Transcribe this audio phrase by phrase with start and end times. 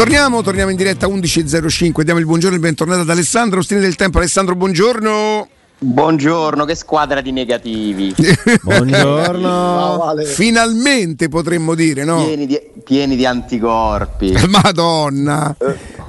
[0.00, 2.00] Torniamo, torniamo in diretta 11.05.
[2.00, 4.16] Diamo il buongiorno e il bentornato ad Alessandro, Ostini del Tempo.
[4.16, 5.46] Alessandro, buongiorno.
[5.78, 8.14] Buongiorno, che squadra di negativi.
[8.64, 9.48] Buongiorno.
[9.48, 10.24] No, vale.
[10.24, 12.24] Finalmente potremmo dire, no?
[12.24, 14.34] Pieni di, pieni di anticorpi.
[14.48, 15.54] Madonna.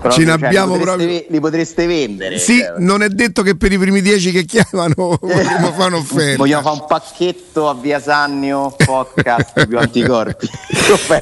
[0.02, 1.08] Proprio, Ce ne cioè, abbiamo li potreste, proprio.
[1.08, 2.40] ve- li potreste vendere.
[2.40, 2.74] Sì, cioè.
[2.80, 6.38] non è detto che per i primi dieci che chiamano potremmo fare un'offerta.
[6.38, 10.48] Vogliamo fare un pacchetto a Via Sannio podcast più anticorpi.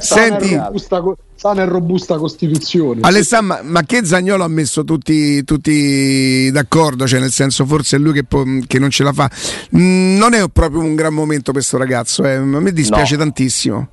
[0.00, 3.00] Sana e robusta, co- sana e robusta Costituzione.
[3.02, 7.06] Alessandro, ma, ma che Zagnolo ha messo tutti, tutti d'accordo?
[7.06, 9.30] Cioè, nel senso, forse è lui che, può- che non ce la fa.
[9.76, 12.34] Mm, non è proprio un gran momento per questo ragazzo, eh.
[12.36, 13.22] a me dispiace No.
[13.24, 13.88] tantissimo.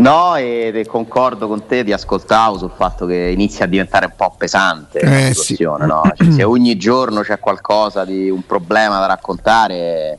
[0.00, 4.32] No, e, concordo con te, ti ascoltavo sul fatto che inizia a diventare un po'
[4.38, 5.88] pesante la Eh, situazione, sì.
[5.90, 6.02] no?
[6.14, 10.18] Cioè, se ogni giorno c'è qualcosa di un problema da raccontare,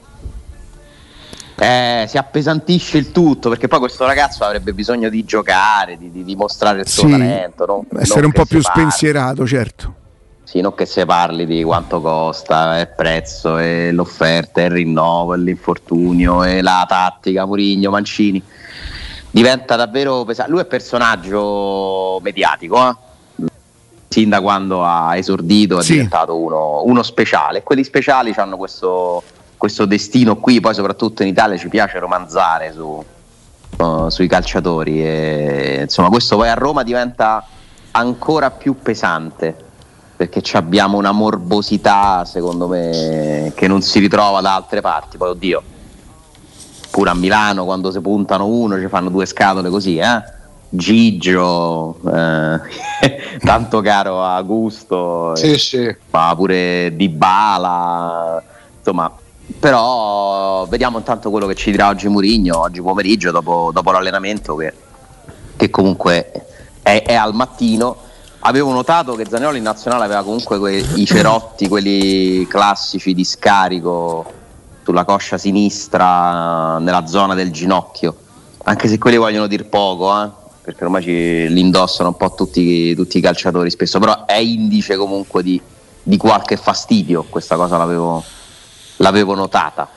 [1.56, 6.26] eh, si appesantisce il tutto, perché poi questo ragazzo avrebbe bisogno di giocare, di, di
[6.26, 7.86] dimostrare il suo Sì, talento, no?
[8.02, 9.94] essere Non un po' più parli- spensierato, certo.
[10.44, 16.44] Sì, non che si parli di quanto costa, il prezzo, e l'offerta, il rinnovo, l'infortunio,
[16.44, 18.44] e la tattica, Murigno, Mancini.
[19.32, 20.52] Diventa davvero pesante.
[20.52, 22.96] Lui è personaggio mediatico, eh?
[24.08, 25.94] sin da quando ha esordito è Sì.
[25.94, 27.62] diventato uno, uno speciale.
[27.62, 29.22] Quelli speciali hanno questo,
[29.56, 33.04] questo destino qui, poi soprattutto in Italia ci piace romanzare su,
[33.78, 35.06] uh, sui calciatori.
[35.06, 37.46] E, insomma, questo poi a Roma diventa
[37.92, 39.68] ancora più pesante
[40.16, 45.18] perché abbiamo una morbosità, secondo me, che non si ritrova da altre parti.
[45.18, 45.64] Poi, oddio,
[46.90, 50.38] pure a Milano quando si puntano uno ci fanno due scatole così, eh?
[50.72, 52.60] Gigio, eh,
[53.44, 55.96] tanto caro a gusto, Sì, sì.
[56.12, 58.42] ma pure Di Bala,
[58.78, 59.12] insomma.
[59.60, 64.72] Però vediamo intanto quello che ci dirà oggi Murigno, oggi pomeriggio dopo, dopo l'allenamento che,
[65.56, 66.32] che comunque
[66.84, 67.96] è, è al mattino.
[68.42, 74.32] Avevo notato che Zaniolo in nazionale aveva comunque que- i cerotti, quelli classici di scarico
[74.90, 78.16] sulla coscia sinistra nella zona del ginocchio,
[78.64, 80.30] anche se quelli vogliono dir poco, eh,
[80.64, 84.96] perché ormai ci, li indossano un po' tutti, tutti i calciatori spesso, però è indice
[84.96, 85.62] comunque di,
[86.02, 88.24] di qualche fastidio, questa cosa l'avevo,
[88.98, 89.90] l'avevo notata.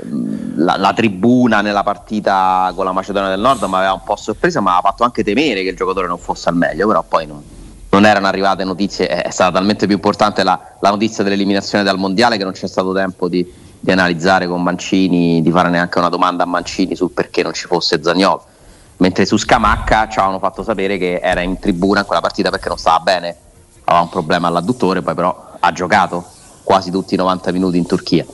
[0.00, 4.16] Ehm, La, la tribuna nella partita con la Macedonia del Nord mi aveva un po'
[4.16, 7.26] sorpresa, ma ha fatto anche temere che il giocatore non fosse al meglio, però poi
[7.26, 7.42] non,
[7.90, 12.38] non erano arrivate notizie, è stata talmente più importante la, la notizia dell'eliminazione dal mondiale
[12.38, 16.44] che non c'è stato tempo di, di analizzare con Mancini, di fare neanche una domanda
[16.44, 18.44] a Mancini sul perché non ci fosse Zagnolo.
[18.98, 22.68] Mentre su Scamacca ci avevano fatto sapere che era in tribuna in quella partita perché
[22.68, 23.36] non stava bene,
[23.86, 26.24] aveva un problema all'adduttore, poi però ha giocato
[26.62, 28.24] quasi tutti i 90 minuti in Turchia.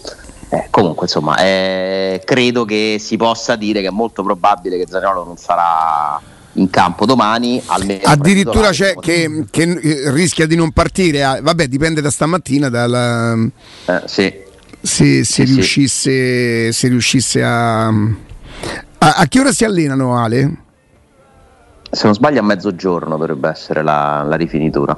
[0.51, 5.25] Eh, comunque, insomma, eh, credo che si possa dire che è molto probabile che Zaniolo
[5.25, 6.21] non sarà
[6.53, 7.63] in campo domani.
[7.67, 11.25] Addirittura c'è che, che, eh, rischia di non partire.
[11.25, 12.69] ah, Vabbè, dipende da stamattina.
[12.69, 13.33] Dalla,
[13.87, 14.47] Eh, sì.
[14.81, 15.45] Se, se Sì, sì.
[15.45, 17.95] riuscisse, se riuscisse a, a.
[18.99, 20.57] A che ora si allenano, Ale?
[21.91, 24.97] Se non sbaglio a mezzogiorno dovrebbe essere la, la rifinitura.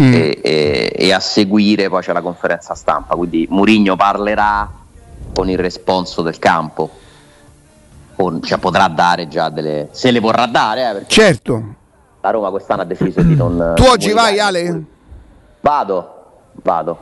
[0.00, 0.12] Mm.
[0.14, 4.70] E, e- e a seguire poi c'è la conferenza stampa, quindi Murigno parlerà
[5.34, 6.90] con il responso del campo.
[8.14, 9.88] Con- cioè, potrà dare già delle...
[9.92, 11.74] se le vorrà dare, eh, Certo.
[12.20, 13.72] la Roma quest'anno ha deciso di non...
[13.74, 14.38] Tu oggi vai.
[14.38, 14.82] Ale?
[15.60, 16.14] Vado,
[16.62, 16.98] vado.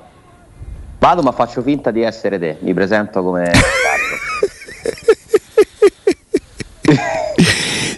[0.98, 3.50] Vado ma faccio finta di essere te, mi presento come...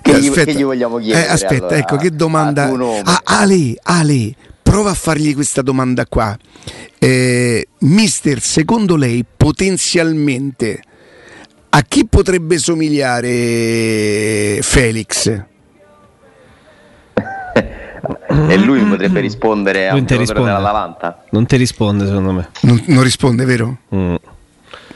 [0.02, 1.26] che, gli, che gli vogliamo chiedere?
[1.26, 2.64] Eh, aspetta, allora, ecco che domanda.
[2.64, 3.02] a tuo nome?
[3.04, 6.36] Ah, Ale, Ale, prova a fargli questa domanda qua.
[6.98, 10.82] Eh, mister, secondo lei potenzialmente
[11.70, 15.48] a chi potrebbe somigliare Felix?
[18.48, 20.42] E lui mi potrebbe rispondere a Lui un risponde.
[20.50, 21.22] dell'Atalanta?
[21.30, 22.48] Non ti risponde, secondo me.
[22.62, 23.76] Non, non risponde, vero?
[23.94, 24.14] Mm.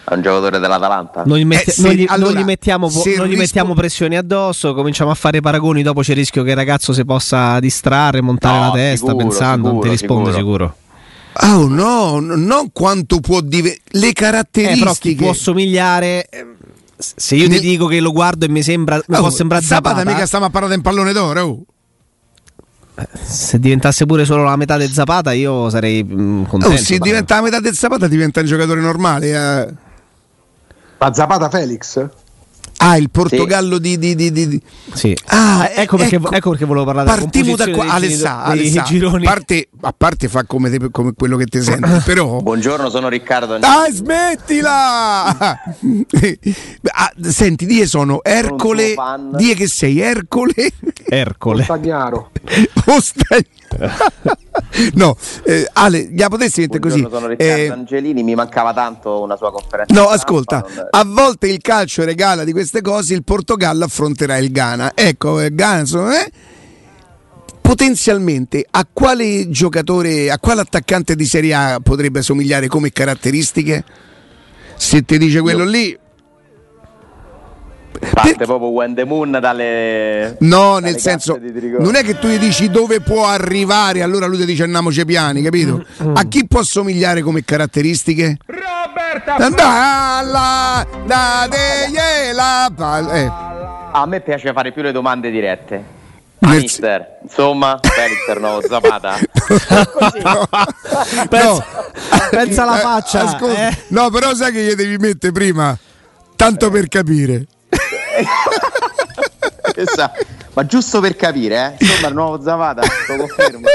[0.06, 1.22] A un giocatore dell'Atalanta?
[1.24, 3.36] Non gli, metti- Eh, se- non gli- allora, non gli mettiamo, po- non gli rispo-
[3.40, 7.04] mettiamo pressioni addosso, cominciamo a fare paragoni, dopo c'è il rischio che il ragazzo si
[7.06, 10.74] possa distrarre, montare No, la testa sicuro, pensando, non ti sicuro, risponde sicuro.
[11.32, 11.54] sicuro.
[11.56, 15.22] Oh no, non quanto può diventare le Eh, però chi caratteristiche.
[15.24, 16.26] può somigliare...
[16.28, 16.46] eh,
[16.96, 19.64] Se io Ne- ti dico che lo guardo e mi sembra, mi Oh, può sembrare
[19.64, 21.40] Zapata, Zapata, mica stiamo a parlare in pallone d'oro.
[21.42, 21.62] oh.
[23.24, 26.76] Se diventasse pure solo la metà del Zapata io sarei mm, Oh, contento.
[26.76, 29.26] se ma- diventa la metà del Zapata diventa un giocatore normale.
[29.30, 29.74] eh.
[30.98, 32.08] Ma Zapata Felix?
[32.86, 35.16] Ah, il Portogallo di, di- di- di- di- Sì.
[35.28, 39.24] Ah, ecco, perché, ecco perché volevo parlare Partiamo da composizione qua, Alessà, Alessà, gironi.
[39.24, 42.40] A, parte, a parte fa come, te- come quello che ti senti, però...
[42.40, 43.56] Buongiorno, sono Riccardo.
[43.58, 45.58] Dai, smettila!
[46.96, 48.94] Ah, senti, die sono Ercole,
[49.32, 50.70] die che sei Ercole,
[51.08, 51.62] Ercole.
[51.64, 52.30] Stagnaro.
[52.86, 53.44] O stai-
[54.94, 57.06] no, eh, Ale, la potessi mettere così.
[57.10, 59.94] sono Riccardo Eh, Angelini, mi mancava tanto una sua conferenza.
[59.94, 64.50] No, ascolta, non- a volte il calcio regala di queste cose, il Portogallo affronterà il
[64.50, 64.92] Ghana.
[64.94, 66.30] Ecco, eh, Ghana, insomma, eh,
[67.60, 73.84] potenzialmente a quale giocatore, a quale attaccante di Serie A potrebbe somigliare come caratteristiche?
[74.76, 75.96] Se ti dice quello lì,
[77.98, 80.36] Parte per- proprio Wendemun dalle.
[80.40, 81.38] no, dalle nel senso,
[81.78, 85.42] non è che tu gli dici dove può arrivare, allora lui ti dice andiamoci piani,
[85.42, 85.84] capito?
[86.14, 88.36] A chi può somigliare come caratteristiche?
[89.56, 93.30] Dalla, da, de, ye, la, pal- eh.
[93.92, 95.92] A me piace fare più le domande dirette.
[96.40, 97.78] Mister, insomma,
[98.26, 99.16] per nuovo Zapata.
[101.28, 101.64] Pensa,
[102.30, 103.20] pensa alla Eh, faccia.
[103.22, 103.76] ascolta, eh.
[103.88, 105.76] No, però sai che gli devi mettere prima,
[106.36, 107.46] tanto per capire.
[109.72, 110.12] Questa-
[110.54, 111.84] Ma giusto per capire, eh?
[111.84, 113.66] Insomma, il nuovo Zapata, lo confermo.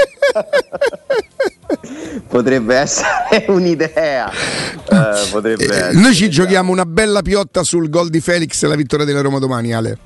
[2.28, 4.30] potrebbe essere un'idea.
[4.30, 5.92] Eh, potrebbe Eh, essere.
[5.92, 9.38] noi ci giochiamo una bella piotta sul gol di Felix e la vittoria della Roma
[9.38, 9.98] domani, Ale.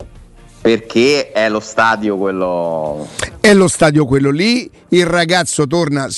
[0.60, 3.06] Perché è lo stadio quello.
[3.44, 6.08] È lo stadio quello lì, il ragazzo torna,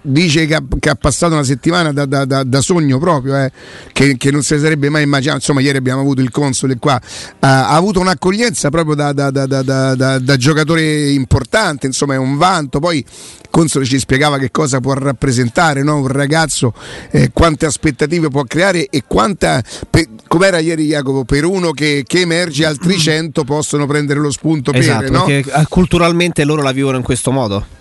[0.00, 3.52] dice che ha, che ha passato una settimana da, da- da- da sogno proprio, eh,
[3.92, 6.98] che, che non si sarebbe mai immaginato, insomma ieri abbiamo avuto il console qua,
[7.40, 12.14] ha, ha avuto un'accoglienza proprio da, da- da- da- da- da- da giocatore importante, insomma
[12.14, 13.04] è un vanto, poi
[13.52, 15.98] Console ci spiegava che cosa può rappresentare no?
[15.98, 16.72] un ragazzo,
[17.10, 22.20] eh, quante aspettative può creare e quanta, pe- com'era ieri Jacopo, per uno che, che
[22.20, 25.10] emerge altri 100 possono prendere lo spunto Esatto, per...
[25.10, 25.24] no?
[25.26, 27.80] perché eh, culturalmente loro la vivono in questo modo.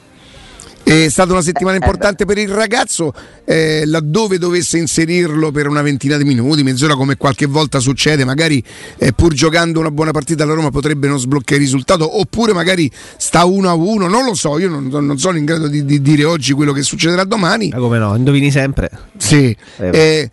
[0.83, 3.13] È stata una settimana Eh, eh, importante per il ragazzo,
[3.45, 8.61] eh, laddove dovesse inserirlo per una ventina di minuti, mezz'ora come qualche volta succede, magari
[8.97, 12.91] eh, pur giocando una buona partita alla Roma potrebbe non sbloccare il risultato, oppure magari
[13.17, 16.01] sta 1 a 1, non lo so, io non, non sono in grado di, di
[16.01, 17.69] dire oggi quello che succederà domani.
[17.69, 18.15] Ma come no?
[18.15, 18.89] Indovini sempre.
[19.17, 20.31] Sì, Eh, eh,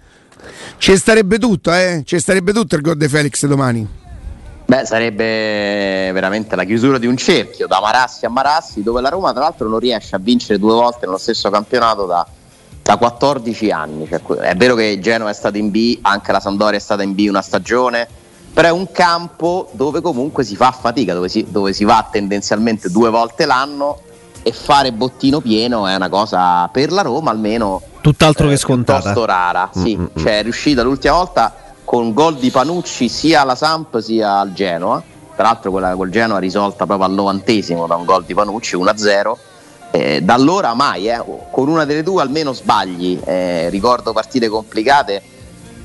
[0.78, 2.02] ci starebbe tutto, eh?
[2.04, 3.86] ci starebbe tutto il gol di Felix domani.
[4.68, 9.32] Beh, sarebbe veramente la chiusura di un cerchio da Marassi a Marassi, dove la Roma,
[9.32, 12.26] tra l'altro, non riesce a vincere due volte nello stesso campionato da,
[12.82, 14.06] da 14 anni.
[14.06, 17.14] Cioè, è vero che Genova è stato in B, anche la Sampdoria è stata in
[17.14, 18.06] B una stagione,
[18.52, 22.90] però è un campo dove comunque si fa fatica, dove si, dove si va tendenzialmente
[22.90, 24.00] due volte l'anno
[24.42, 29.00] e fare bottino pieno è una cosa per la Roma almeno Tutt'altro eh, che scontata.
[29.00, 29.70] piuttosto rara.
[29.72, 30.22] Sì, Mm, mm, mm.
[30.22, 31.54] cioè è riuscita l'ultima volta
[31.88, 35.02] con gol di Panucci sia alla Samp sia al Genoa.
[35.34, 39.32] Tra l'altro quella col Genoa risolta proprio al novantesimo da un gol di Panucci 1-0.
[39.92, 43.18] Eh, da allora mai, eh, con una delle due almeno sbagli.
[43.24, 45.22] Eh, ricordo partite complicate.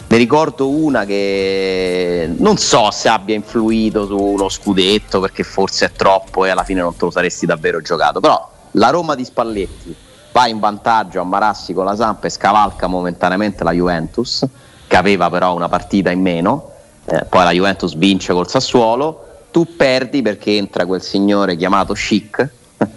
[0.09, 5.91] Ne ricordo una che non so se abbia influito su uno scudetto perché forse è
[5.93, 8.19] troppo e alla fine non te lo saresti davvero giocato.
[8.19, 9.95] Però la Roma di Spalletti
[10.33, 14.45] va in vantaggio a Marassi con la Samp e scavalca momentaneamente la Juventus,
[14.93, 16.69] che aveva però una partita in meno.
[17.05, 19.25] Eh, poi la Juventus vince col Sassuolo.
[19.49, 22.47] Tu perdi perché entra quel signore chiamato Chic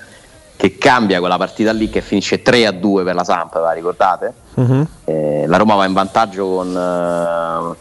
[0.57, 4.35] che cambia quella partita lì che finisce 3 a 2 per la Samp, la ricordate?
[4.57, 4.89] Mhm.
[5.05, 7.77] Eh, la Roma va in vantaggio con eh,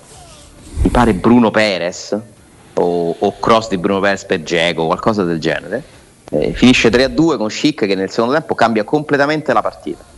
[0.81, 2.17] mi pare Bruno Perez
[2.75, 5.83] o, o cross di Bruno Perez per Geco, qualcosa del genere.
[6.31, 10.14] Eh, finisce 3 a 2 con Chic che nel secondo tempo cambia completamente la partita.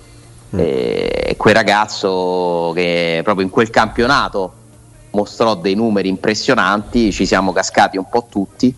[0.56, 4.54] E quel ragazzo che proprio in quel campionato
[5.12, 8.74] mostrò dei numeri impressionanti, ci siamo cascati un po' tutti.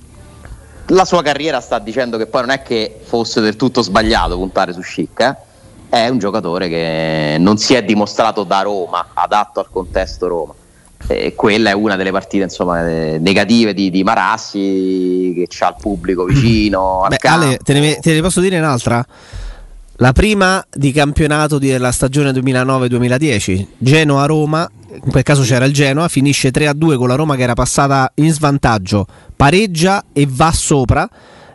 [0.88, 4.74] La sua carriera sta dicendo che poi non è che fosse del tutto sbagliato puntare
[4.74, 5.36] su Chic, eh?
[5.90, 10.54] è un giocatore che non si è dimostrato da Roma, adatto al contesto Roma.
[11.08, 15.76] E quella è una delle partite insomma, eh, negative di, di Marassi che ha il
[15.80, 17.06] pubblico vicino.
[17.08, 17.18] Beh.
[17.28, 19.06] Ale, te ne, te ne posso dire un'altra?
[20.01, 26.51] La prima di campionato della stagione 2009-2010, Genoa-Roma, in quel caso c'era il Genoa, finisce
[26.51, 31.06] 3-2 con la Roma che era passata in svantaggio, pareggia e va sopra.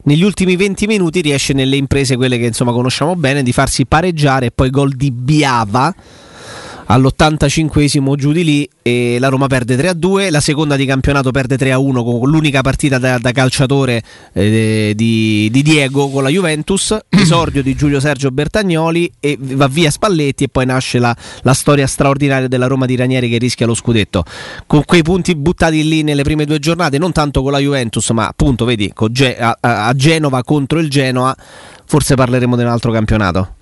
[0.02, 4.46] Negli ultimi 20 minuti riesce nelle imprese, quelle che insomma conosciamo bene, di farsi pareggiare
[4.46, 5.94] e poi gol di Biava
[6.86, 12.04] all'85esimo giù di lì e la Roma perde 3-2, la seconda di campionato perde 3-1
[12.04, 17.74] con l'unica partita da, da calciatore eh, di, di Diego con la Juventus, esordio di
[17.74, 22.66] Giulio Sergio Bertagnoli e va via Spalletti e poi nasce la, la storia straordinaria della
[22.66, 24.24] Roma di Ranieri che rischia lo scudetto.
[24.66, 28.26] Con quei punti buttati lì nelle prime due giornate, non tanto con la Juventus, ma
[28.26, 31.34] appunto vedi Ge- a- a Genova contro il Genoa,
[31.86, 33.54] forse parleremo di un altro campionato.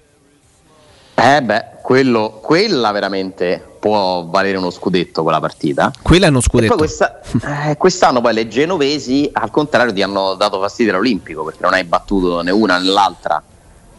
[1.15, 5.91] Eh beh, quello, quella veramente può valere uno scudetto quella partita.
[6.01, 6.77] Quella è uno scudetto.
[6.77, 7.21] questa-
[7.69, 11.85] eh, quest'anno poi le genovesi al contrario ti hanno dato fastidio all'Olimpico perché non hai
[11.85, 13.43] battuto né una né l'altra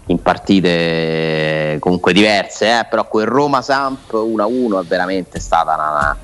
[0.08, 6.18] in partite comunque diverse, eh, però quel Roma-Samp 1-1 è veramente stata una,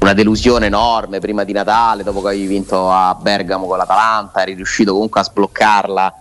[0.00, 4.54] una delusione enorme prima di Natale, dopo che avevi vinto a Bergamo con l'Atalanta, eri
[4.54, 6.14] riuscito comunque a sbloccarla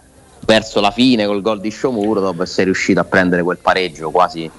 [0.46, 4.50] verso la fine col gol di Shomuro e sei riuscito a prendere quel pareggio quasi,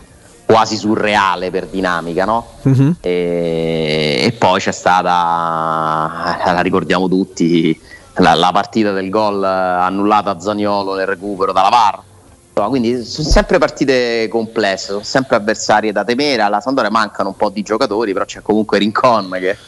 [0.47, 2.47] quasi surreale per dinamica, no?
[2.63, 2.97] Mhm.
[3.01, 7.79] e, e poi c'è stata, la ricordiamo tutti,
[8.15, 12.01] la, la partita del gol eh, annullata a Zaniolo nel recupero dalla VAR.
[12.69, 16.41] Quindi sono sempre partite complesse, sono sempre avversarie da temere.
[16.41, 19.59] Alla Sampdoria mancano un po' di giocatori, però c'è comunque Rincon che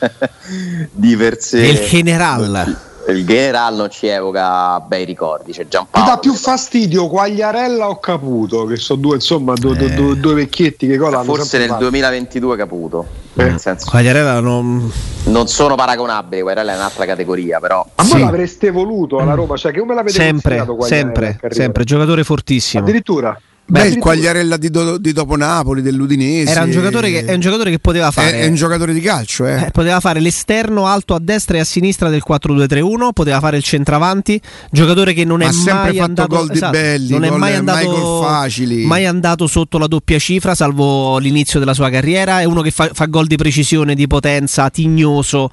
[0.91, 1.67] di per sé.
[1.67, 2.88] Il general.
[3.09, 5.53] Il general non ci evoca bei ricordi.
[5.53, 6.09] C'è Giampaolo.
[6.11, 8.67] dà più fastidio Quagliarella o Caputo?
[8.67, 9.95] Che sono due, insomma, due, Eh.
[9.95, 11.81] due- due vecchietti che cosa hanno Forse nel fatto.
[11.81, 13.07] 2022 Caputo.
[13.35, 13.45] Eh.
[13.45, 14.91] Nel senso, Quagliarella non...
[15.25, 17.87] non sono paragonabili, quella è un'altra categoria, però.
[17.95, 18.13] Ma Sì.
[18.13, 19.57] voi l'avreste voluto alla Roma?
[19.57, 22.83] Cioè, che come l'avete sempre, Quagliarella sempre, sempre, giocatore fortissimo.
[22.83, 23.41] Addirittura.
[23.71, 23.99] Beh, il.
[23.99, 26.51] Quagliarella di, Do- di dopo Napoli, dell'Udinese.
[26.51, 28.41] Era un giocatore che, è un giocatore che poteva È- fare.
[28.41, 29.67] è un giocatore di calcio, eh.
[29.67, 33.63] Eh, poteva fare l'esterno alto a destra e a sinistra del 4-2-3-1, poteva fare il
[33.63, 37.31] centravanti, giocatore che non Ha è sempre mai fatto andato gol esatto, belli, non è
[37.31, 38.85] mai andato gol facili.
[38.87, 42.89] mai andato sotto la doppia cifra, salvo l'inizio della sua carriera, è uno che fa,
[42.93, 45.51] fa gol di precisione, di potenza, tignoso.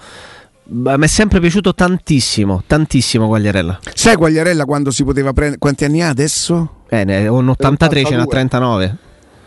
[0.68, 3.80] Mi è sempre piaciuto tantissimo, tantissimo Quagliarella.
[3.94, 5.60] Sai Quagliarella quando si poteva prendere.
[5.60, 6.75] Quanti anni ha adesso?
[6.90, 8.96] Eh, ne- un 83 ce n'ha 39.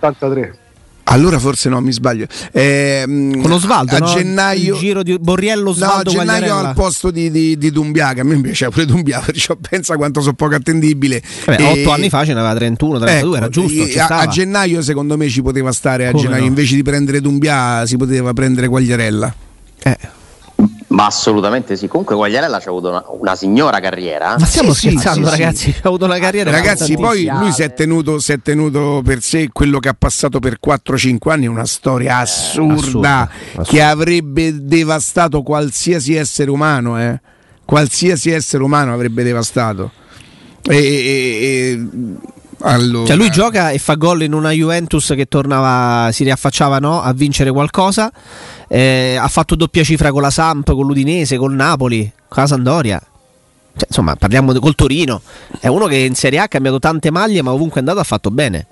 [0.01, 0.59] 83.
[1.11, 2.27] Allora forse no, mi sbaglio.
[2.53, 4.07] Ehm, Con Osvaldo, a no?
[4.07, 4.75] gennaio.
[4.75, 8.21] Il giro di Borriello No, a Osvaldo gennaio al posto di, di, di Dumbia, che
[8.21, 11.23] a me piaceva pure Dumbia, perciò pensa quanto sono poco attendibile.
[11.47, 13.83] Vabbè, E- otto anni fa ce n'aveva 31, 32, era Ecco, giusto.
[13.85, 16.49] e ci a, a gennaio secondo me ci poteva stare a Come gennaio no?
[16.49, 19.35] invece di prendere Dumbia si poteva prendere Quagliarella
[19.85, 19.97] Eh,
[20.99, 21.87] Ma assolutamente sì.
[21.87, 24.35] Comunque Quagliarella ci ha avuto una, una signora carriera.
[24.37, 25.41] Ma stiamo Sì, sì, scherzando, sì, sì.
[25.41, 25.75] ragazzi.
[25.81, 29.49] Ha avuto una carriera Ragazzi, poi lui si è, tenuto, si è tenuto per sé
[29.53, 36.17] quello che ha passato per 4-5 anni, una storia assurda, assurda, che avrebbe devastato qualsiasi
[36.17, 37.21] essere umano, eh.
[37.65, 39.93] qualsiasi essere umano avrebbe devastato.
[40.65, 41.89] E, e- e-
[42.61, 47.01] allora, Cioè lui gioca e fa gol in una Juventus che tornava, si riaffacciava no,
[47.01, 48.11] a vincere qualcosa.
[48.69, 53.03] Eh, ha fatto doppia cifra con la Samp, con l'Udinese, col Napoli, con la Sandoria.
[53.79, 55.23] Cioè, insomma, parliamo de- col Torino.
[55.61, 58.05] È uno che in Serie A ha cambiato tante maglie, ma ovunque è andato ha
[58.05, 58.67] fatto bene.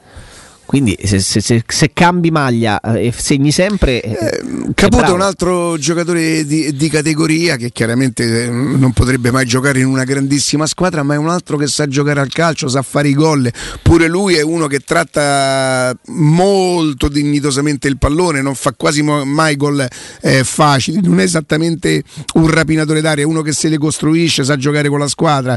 [0.66, 4.02] Quindi se, se- se- cambi maglia eh, e segni sempre...
[4.02, 9.30] eh, Eh, Caputo è un altro giocatore di, di categoria che chiaramente eh, non potrebbe
[9.30, 12.66] mai giocare in una grandissima squadra, ma è un altro che sa giocare al calcio,
[12.66, 13.48] sa fare i gol.
[13.80, 19.86] Pure lui è uno che tratta molto dignitosamente il pallone, non fa quasi mai gol
[20.20, 22.02] eh, facili, non è esattamente
[22.34, 25.56] un rapinatore d'aria, è uno che se le costruisce, sa giocare con la squadra.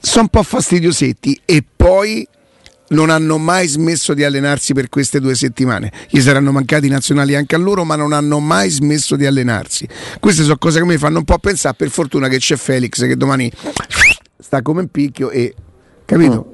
[0.00, 2.26] Sono un po' fastidiosetti e poi
[2.92, 5.92] non hanno mai smesso di allenarsi per queste due settimane.
[6.08, 9.86] Gli saranno mancati i nazionali anche a loro, ma non hanno mai smesso di allenarsi.
[10.20, 11.74] Queste sono cose che mi fanno un po' pensare.
[11.76, 13.50] Per fortuna che c'è Felix che domani
[14.38, 15.54] sta come in picchio e
[16.04, 16.52] capito?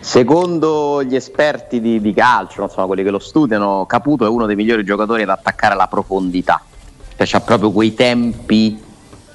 [0.00, 4.56] Secondo gli esperti di, di calcio, insomma, quelli che lo studiano, Caputo è uno dei
[4.56, 6.62] migliori giocatori ad attaccare alla profondità.
[7.16, 8.80] Cioè, ha proprio quei tempi,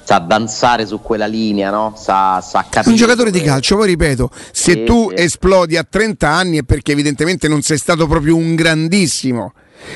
[0.06, 1.92] sa danzare su quella linea, no?
[2.00, 2.90] Sa, sa capire.
[2.90, 5.20] un giocatore di calcio, poi ripeto, se Sì, tu sì.
[5.20, 9.52] esplodi a 30 anni è perché evidentemente non sei stato proprio un grandissimo.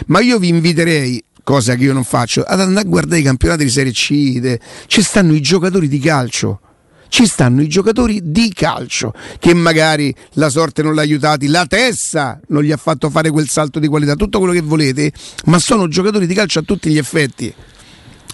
[0.06, 3.62] Ma io vi inviterei, cosa che io non faccio, ad andare a guardare i campionati
[3.62, 4.40] di Serie C.
[4.40, 6.60] de- Ci stanno i giocatori di calcio.
[7.08, 12.38] Ci stanno i giocatori di calcio che magari la sorte non l'ha aiutati, la testa
[12.48, 15.12] non gli ha fatto fare quel salto di qualità, tutto quello che volete,
[15.46, 17.52] ma sono giocatori di calcio a tutti gli effetti.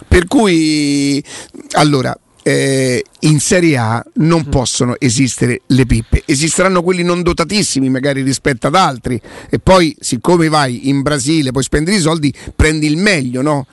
[0.07, 1.23] Per cui,
[1.71, 8.21] allora, eh, in Serie A non possono esistere le pippe, esisteranno quelli non dotatissimi magari
[8.21, 9.19] rispetto ad altri.
[9.49, 13.67] E poi siccome vai in Brasile, poi spendi i soldi, prendi il meglio, no?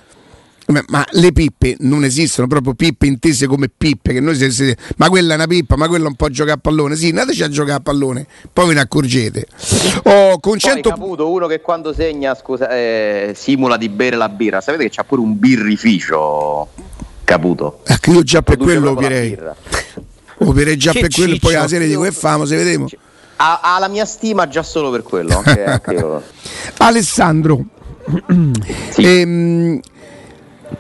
[0.66, 5.10] Ma, le pippe non esistono, proprio pippe intese come pippe, che noi se, se- ma
[5.10, 6.96] quella è una pippa, ma quella non può giocare a pallone.
[6.96, 9.46] Sì, andateci a giocare a pallone, poi ve ne accorgete.
[10.04, 14.28] Oh, con Poi 100 Caputo, uno che quando segna scusa, eh, simula di bere la
[14.30, 14.62] birra.
[14.62, 16.68] Sapete che c'ha pure un birrificio
[17.24, 17.80] Caputo.
[17.84, 19.38] Ecco, io già per quello opierei.
[20.38, 22.88] Opierei già Che per quello e poi la serie dico è famo, se vedremo.
[23.36, 25.36] Ha, ha la mia stima già solo per quello.
[25.36, 26.22] Anche, anche io.
[26.78, 27.64] Alessandro,
[28.90, 29.02] Sì.
[29.04, 29.80] ehm,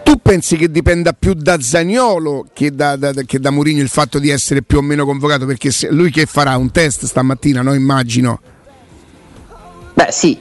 [0.02, 4.18] tu pensi che dipenda più da Zagnolo che da, da, che da Mourinho il fatto
[4.18, 5.46] di essere più o meno convocato?
[5.46, 7.74] Perché lui che farà un test stamattina, no?
[7.74, 8.40] Immagino.
[9.94, 10.38] Beh, sì,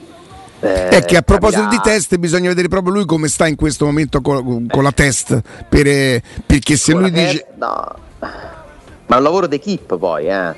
[0.61, 1.81] Eh, è che a proposito capirà...
[1.83, 5.41] di test bisogna vedere proprio lui come sta in questo momento con, con la test,
[5.67, 7.37] per, eh, perché se con lui dice...
[7.37, 7.95] Test, no.
[8.19, 10.55] Ma è un lavoro d'equipe poi, eh.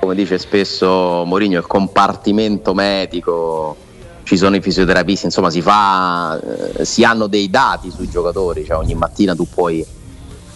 [0.00, 3.76] come dice spesso Mourinho, il compartimento medico,
[4.24, 8.76] ci sono i fisioterapisti, insomma si, fa, eh, si hanno dei dati sui giocatori, cioè
[8.76, 9.84] ogni mattina tu puoi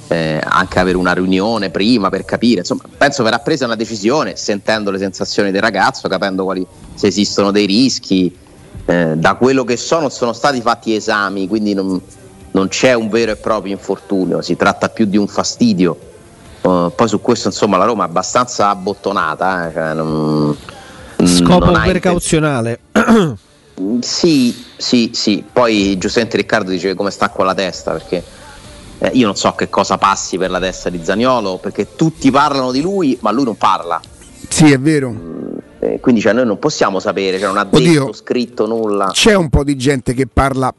[0.08, 4.90] eh, anche avere una riunione prima per capire, insomma penso verrà presa una decisione sentendo
[4.90, 8.34] le sensazioni del ragazzo, capendo quali, se esistono dei rischi,
[8.86, 12.00] eh, da quello che sono sono stati fatti esami, quindi non,
[12.52, 16.06] non, c'è un vero e proprio infortunio, si tratta più di un fastidio.
[16.60, 19.68] Uh, poi su questo insomma la Roma è abbastanza abbottonata.
[19.68, 20.56] Eh, cioè non,
[21.24, 22.80] Scopo non precauzionale.
[24.00, 25.44] sì, sì, sì.
[25.50, 28.22] Poi giustamente Riccardo dice come sta con la testa perché
[28.98, 32.72] eh, io non so che cosa passi per la testa di Zagnolo perché tutti parlano
[32.72, 34.00] di lui ma lui non parla.
[34.48, 35.10] Sì, è vero.
[35.10, 39.10] Mm, eh, quindi cioè, noi non possiamo sapere, cioè, non ha Oddio, detto, scritto nulla.
[39.12, 40.72] C'è un po' di gente che parla,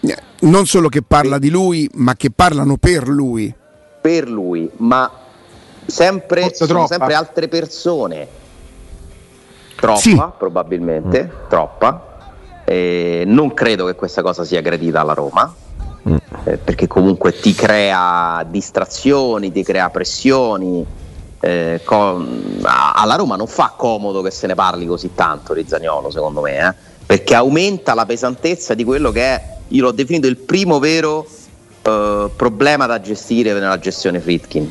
[0.00, 1.40] eh, non solo che parla sì.
[1.40, 3.54] di lui, ma che parlano per lui.
[4.00, 5.10] Per lui, ma
[5.86, 8.28] sempre, sono sempre altre persone.
[9.76, 10.20] Troppa, sì.
[10.36, 11.48] probabilmente, mm.
[11.48, 12.07] troppa.
[12.68, 15.54] Eh, non credo che questa cosa sia gradita alla Roma.
[16.06, 16.16] Mm.
[16.44, 20.84] Eh, perché comunque ti crea distrazioni, ti crea pressioni,
[21.40, 26.10] eh, con, alla Roma non fa comodo che se ne parli così tanto di Zagnolo,
[26.10, 26.74] secondo me, eh,
[27.06, 31.26] perché aumenta la pesantezza di quello che è, io l'ho definito il primo vero
[31.82, 34.70] eh, problema da gestire nella gestione Fritkin.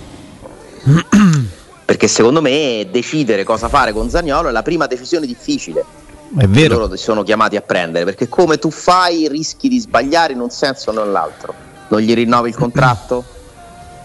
[1.84, 6.06] perché secondo me decidere cosa fare con Zagnolo è la prima decisione difficile.
[6.36, 6.77] È vero.
[6.77, 10.89] Loro sono chiamati a prendere perché come tu fai rischi di sbagliare in un senso
[10.89, 11.53] o nell'altro.
[11.89, 13.36] Non gli rinnovi il contratto?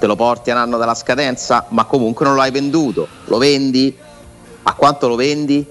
[0.03, 3.97] te lo porti un anno dalla scadenza, ma comunque non lo hai venduto, lo vendi?
[4.65, 5.65] A quanto lo vendi?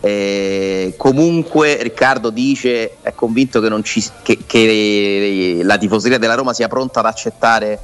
[0.00, 6.68] Eh, comunque Riccardo dice è convinto che, ci, che, che, la tifoseria della Roma sia
[6.68, 7.80] pronta ad accettare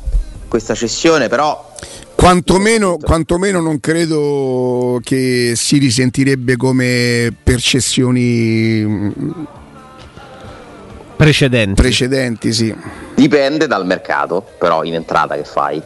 [0.48, 1.72] questa cessione, però
[2.25, 9.13] quantomeno, quantomeno non credo che si risentirebbe come per cessioni
[11.17, 11.82] precedenti.
[11.82, 12.75] Precedenti, sì.
[13.15, 15.82] Dipende dal mercato, però in entrata che fai.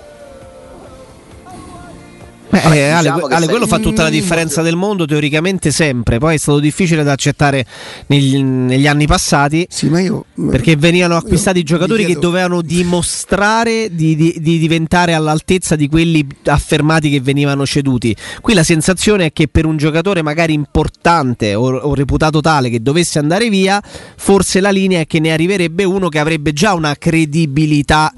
[2.50, 6.37] Beh, eh, diciamo Ale, Ale quello fa tutta la differenza del mondo teoricamente sempre, poi
[6.37, 7.66] è stato difficile da accettare
[8.06, 14.37] negli, negli anni passati sì, io, perché venivano acquistati giocatori che dovevano dimostrare di, di,
[14.38, 18.16] di, diventare all'altezza di quelli affermati che venivano ceduti.
[18.40, 22.80] Qui la sensazione è che per un giocatore magari importante o, o reputato tale che
[22.80, 23.82] dovesse andare via,
[24.16, 28.12] forse la linea è che ne arriverebbe uno che avrebbe già una credibilità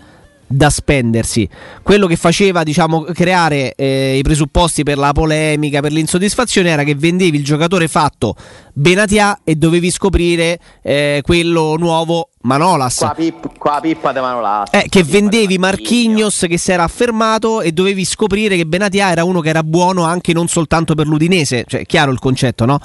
[0.52, 1.48] da spendersi.
[1.80, 6.96] Quello che faceva diciamo, creare eh, i presupposti per la polemica, per l'insoddisfazione era che
[6.96, 8.34] vendevi il giocatore fatto
[8.72, 12.96] Benatia e dovevi scoprire eh, quello nuovo Manolas.
[12.96, 14.70] Qua, pip, qua pippa di Manolas.
[14.72, 19.40] Eh, che vendevi Marchignos che si era affermato e dovevi scoprire che Benatia era uno
[19.40, 21.64] che era buono anche non soltanto per l'Udinese.
[21.64, 22.80] Cioè, chiaro il concetto, no?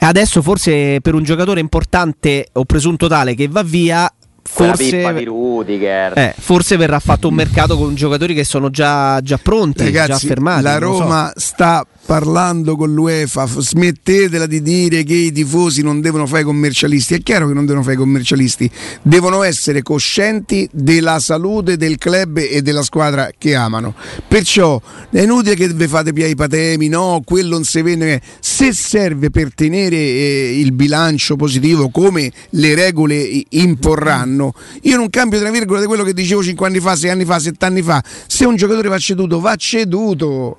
[0.00, 4.10] Adesso forse per un giocatore importante o presunto tale che va via
[4.48, 6.18] forse, di Rudiger.
[6.18, 10.14] Eh, forse verrà fatto un mercato con giocatori che sono già, già pronti, Ragazzi, già
[10.14, 10.62] affermati.
[10.62, 11.40] La Roma so.
[11.40, 17.12] sta parlando con l'UEFA, smettetela di dire che i tifosi non devono fare i commercialisti.
[17.12, 18.70] È chiaro che non devono fare i commercialisti,
[19.02, 23.94] devono essere coscienti della salute del club e della squadra che amano.
[24.26, 28.22] Perciò è inutile che vi fate più i patemi, no, quello non si vende.
[28.40, 35.40] Se serve per tenere eh, il bilancio positivo come le regole imporranno, io non cambio
[35.40, 38.02] tra virgolette quello che dicevo 5 anni fa, 6 anni fa, 7 anni fa.
[38.26, 40.56] Se un giocatore va ceduto, va ceduto.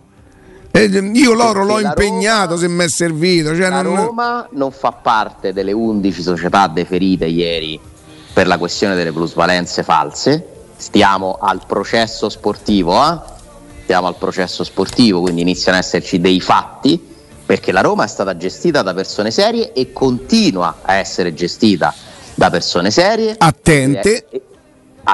[0.71, 3.55] Eh, io l'oro l'ho impegnato Roma, se mi è servito.
[3.55, 3.95] Cioè la non...
[3.95, 7.79] Roma non fa parte delle 11 società deferite ieri
[8.31, 10.45] per la questione delle plusvalenze false.
[10.75, 13.17] Stiamo al processo sportivo, eh?
[13.83, 17.07] stiamo al processo sportivo, quindi iniziano ad esserci dei fatti
[17.49, 21.91] perché la Roma è stata gestita da persone serie e continua a essere gestita
[22.35, 23.33] da persone serie.
[23.37, 24.25] Attente.
[24.29, 24.41] E,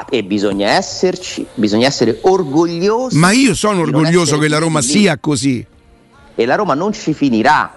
[0.04, 3.16] e bisogna esserci, bisogna essere orgogliosi.
[3.16, 4.86] Ma io sono orgoglioso che la Roma lì.
[4.86, 5.64] sia così.
[6.34, 7.72] E la Roma non ci finirà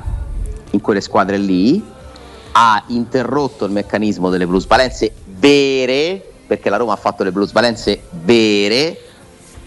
[0.72, 1.82] in quelle squadre lì.
[2.52, 9.00] Ha interrotto il meccanismo delle plusvalenze vere, perché la Roma ha fatto le plusvalenze vere,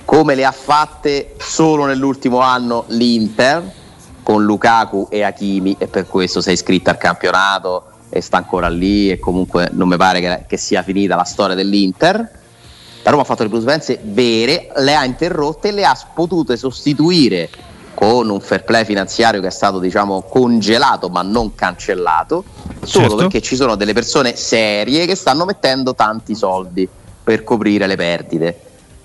[0.04, 3.80] come le ha fatte solo nell'ultimo anno l'Inter
[4.22, 9.10] con Lukaku e Hakimi e per questo sei iscritto al campionato e sta ancora lì
[9.10, 12.40] e comunque non mi pare che, che sia finita la storia dell'Inter
[13.02, 17.50] la Roma ha fatto le plusvalenze vere, le ha interrotte e le ha potute sostituire
[17.94, 22.44] con un fair play finanziario che è stato diciamo congelato ma non cancellato,
[22.84, 23.16] solo Certo.
[23.16, 26.88] perché ci sono delle persone serie che stanno mettendo tanti soldi
[27.22, 28.58] per coprire le perdite.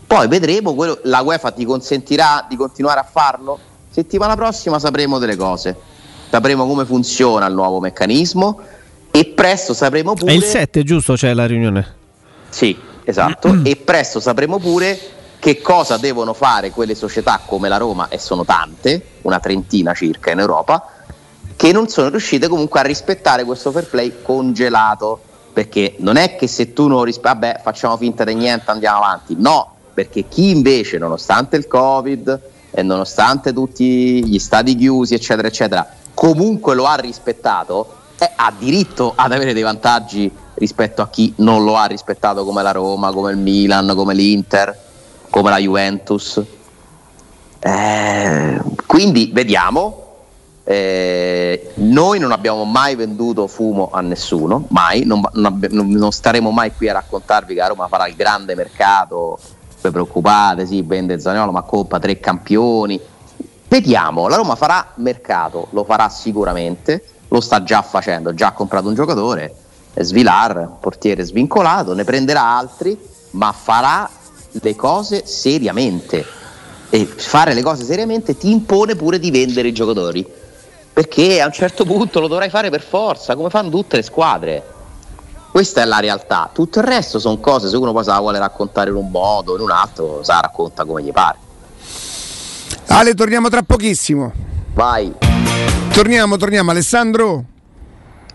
[0.06, 3.60] Poi vedremo, quello- la UEFA ti consentirà di continuare a farlo?
[3.90, 5.76] Settimana prossima sapremo delle cose,
[6.30, 8.60] sapremo come funziona il nuovo meccanismo
[9.12, 10.32] e presto sapremo pure...
[10.32, 11.16] È il 7, giusto?
[11.16, 11.96] C'è la riunione.
[12.50, 12.78] Sì,
[13.10, 13.60] esatto.
[13.64, 18.44] e presto sapremo pure che cosa devono fare quelle società come la Roma, e sono
[18.44, 20.86] tante, una trentina circa in Europa,
[21.56, 25.22] che non sono riuscite comunque a rispettare questo fair play congelato.
[25.54, 29.36] Perché non è che se tu non rispetti, vabbè, facciamo finta di niente, andiamo avanti.
[29.40, 35.88] No, perché chi invece, nonostante il Covid e nonostante tutti gli stati chiusi, eccetera, eccetera,
[36.14, 41.64] comunque lo ha rispettato, eh, ha diritto ad avere dei vantaggi rispetto a chi non
[41.64, 44.78] lo ha rispettato come la Roma, come il Milan, come l'Inter,
[45.30, 46.42] come la Juventus.
[47.60, 50.04] Eh, quindi vediamo.
[50.64, 56.74] Eh, noi non abbiamo mai venduto fumo a nessuno, mai, non, non non- staremo mai
[56.76, 59.40] qui a raccontarvi che la Roma farà il grande mercato,
[59.82, 63.00] vi preoccupate, sì, vende Zaniolo, ma coppa tre campioni.
[63.70, 68.90] Vediamo, la Roma farà mercato, lo farà sicuramente, lo sta già facendo, già ha comprato
[68.90, 69.56] un giocatore,
[70.04, 72.98] Svilar, portiere svincolato, ne prenderà altri,
[73.32, 74.10] ma farà
[74.52, 76.26] le cose seriamente.
[76.90, 80.26] E fare le cose seriamente ti impone pure di vendere i giocatori.
[80.94, 84.64] Perché a un certo punto lo dovrai fare per forza, come fanno tutte le squadre.
[85.52, 86.50] Questa è la realtà.
[86.54, 89.54] Tutto il resto sono cose, se uno poi se la vuole raccontare in un modo
[89.54, 91.38] o in un altro, se la racconta come gli pare.
[92.88, 94.32] Ale, torniamo tra pochissimo.
[94.74, 95.14] Vai,
[95.98, 96.70] Torniamo, torniamo.
[96.70, 97.44] Alessandro?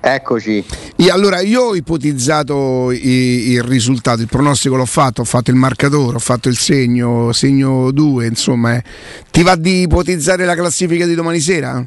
[0.05, 0.65] Eccoci.
[0.97, 5.57] Io- allora, io ho ipotizzato i- il risultato, il pronostico l'ho fatto, ho fatto il
[5.57, 8.75] marcatore, ho fatto il segno, segno 2, insomma.
[8.75, 8.83] eh.
[9.31, 11.87] Ti va di ipotizzare la classifica di domani sera?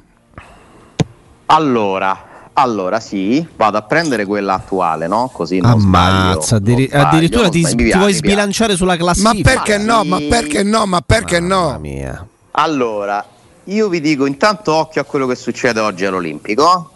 [1.48, 5.30] Allora, allora sì, vado a prendere quella attuale, no?
[5.32, 7.76] Così non sbaglio, Ammazza, non addiri- sbaglio, addirittura non ti, sbaglio.
[7.76, 9.52] Mi ti piace, vuoi sbilanciare sulla Ma classifica?
[9.54, 10.02] perché Ma no?
[10.02, 10.08] sì.
[10.10, 10.86] Ma perché no?
[10.86, 11.80] Ma perché Mamma no?
[11.80, 12.28] mia.
[12.52, 13.24] Allora,
[13.66, 16.90] io vi dico intanto occhio a quello che succede oggi all'Olimpico.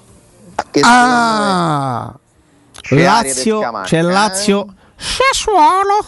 [0.70, 2.14] Che Ah!
[2.82, 4.02] c'è di Lazio, c'è eh?
[4.02, 4.74] Lazio.
[4.96, 6.06] Sassuolo.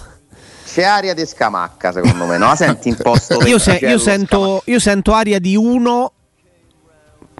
[0.66, 2.54] C'è aria di scamacca, secondo me, no?
[2.58, 6.12] Senti in posto Io, se- io sento, io sento aria di 1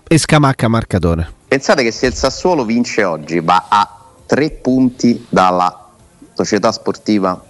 [0.08, 1.32] e scamacca marcatore.
[1.48, 5.88] Pensate che se il Sassuolo vince oggi va a tre punti dalla
[6.34, 7.42] società sportiva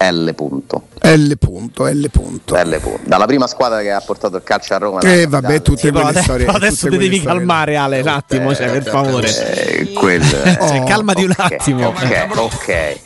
[0.00, 0.32] L.
[0.34, 0.84] Punto.
[1.02, 2.54] L punto, L punto.
[2.54, 2.78] L.
[2.80, 3.00] Punto.
[3.04, 5.00] Dalla prima squadra che ha portato il calcio a Roma.
[5.00, 6.46] Eh, vabbè, tutte quelle adesso, storie.
[6.46, 7.36] adesso ti devi storie.
[7.38, 9.28] calmare, Ale, un attimo, cioè, per favore.
[9.66, 11.88] Eh, quello è- Cioè, calmati un Ok, attimo.
[11.88, 12.96] Ok, ok.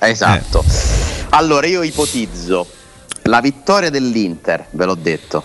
[0.00, 0.64] Esatto.
[1.30, 2.66] Allora io ipotizzo
[3.22, 5.42] la vittoria dell'Inter, ve l'ho detto.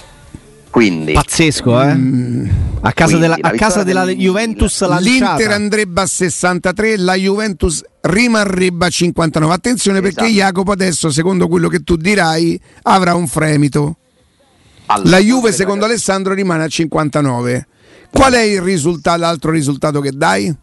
[0.78, 1.90] Quindi Pazzesco, eh?
[2.82, 5.36] A casa Quindi, della, la a casa della del Juventus lanciata.
[5.36, 9.54] L'Inter andrebbe a 63, la Juventus rimarrebbe a 59.
[9.56, 10.36] Attenzione perché Esatto.
[10.36, 13.98] Jacopo adesso, secondo quello che tu dirai, avrà un fremito.
[14.86, 17.68] allora, La Juve, secondo ragazzi, Alessandro, rimane a 59.
[18.12, 20.56] Qual è il risultato, l'altro risultato che dai?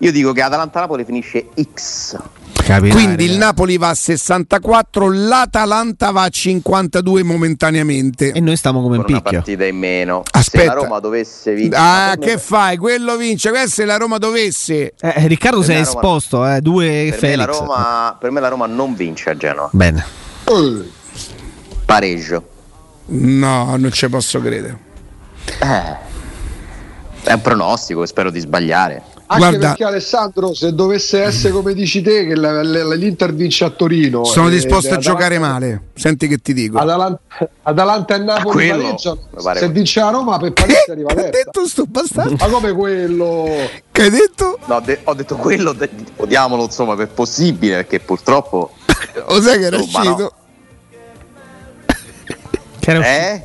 [0.00, 2.14] Io dico che Atalanta-Napoli finisce X.
[2.68, 3.38] Capirai, Quindi il ragazzi.
[3.38, 8.32] Napoli va a 64, l'Atalanta va a 52 momentaneamente.
[8.32, 9.38] E noi stiamo come in con una picchio.
[9.38, 10.22] partita in meno.
[10.30, 10.60] Aspetta.
[10.64, 12.76] Se la Roma dovesse vincere, Ah, per me- che fai?
[12.76, 13.48] Quello vince.
[13.48, 14.92] Questa è la Roma dovesse.
[15.00, 17.58] Eh, Riccardo Per si è me esposto, eh, due per me, la Felix.
[17.58, 19.70] Roma, per me la Roma non vince a Genova.
[19.72, 20.04] Bene.
[20.44, 20.90] Eh,
[21.86, 22.48] Pareggio.
[23.06, 24.78] No, non ci posso credere.
[25.62, 25.96] Eh,
[27.22, 29.02] è un pronostico, spero di sbagliare.
[29.30, 33.64] Anche Guarda- perché Alessandro, se dovesse essere come dici te, che la- la- l'Inter vince
[33.66, 35.82] a Torino, Sono e- disposto a Atalanta- giocare male.
[35.94, 36.78] Senti che ti dico.
[36.78, 37.20] Atalanta,
[37.64, 39.20] Atalanta e Napoli quello, pareggiano.
[39.54, 42.36] Se vince la Roma, per pareggiare arriva che hai detto sto bastardo?
[42.38, 43.44] Ma come quello?
[43.92, 44.58] Che hai detto?
[44.64, 48.70] No, de- ho detto quello, de- odiamolo insomma per possibile, perché purtroppo...
[49.28, 49.82] Lo sai che era no.
[49.82, 50.32] uscito?
[52.80, 53.44] Che era Eh?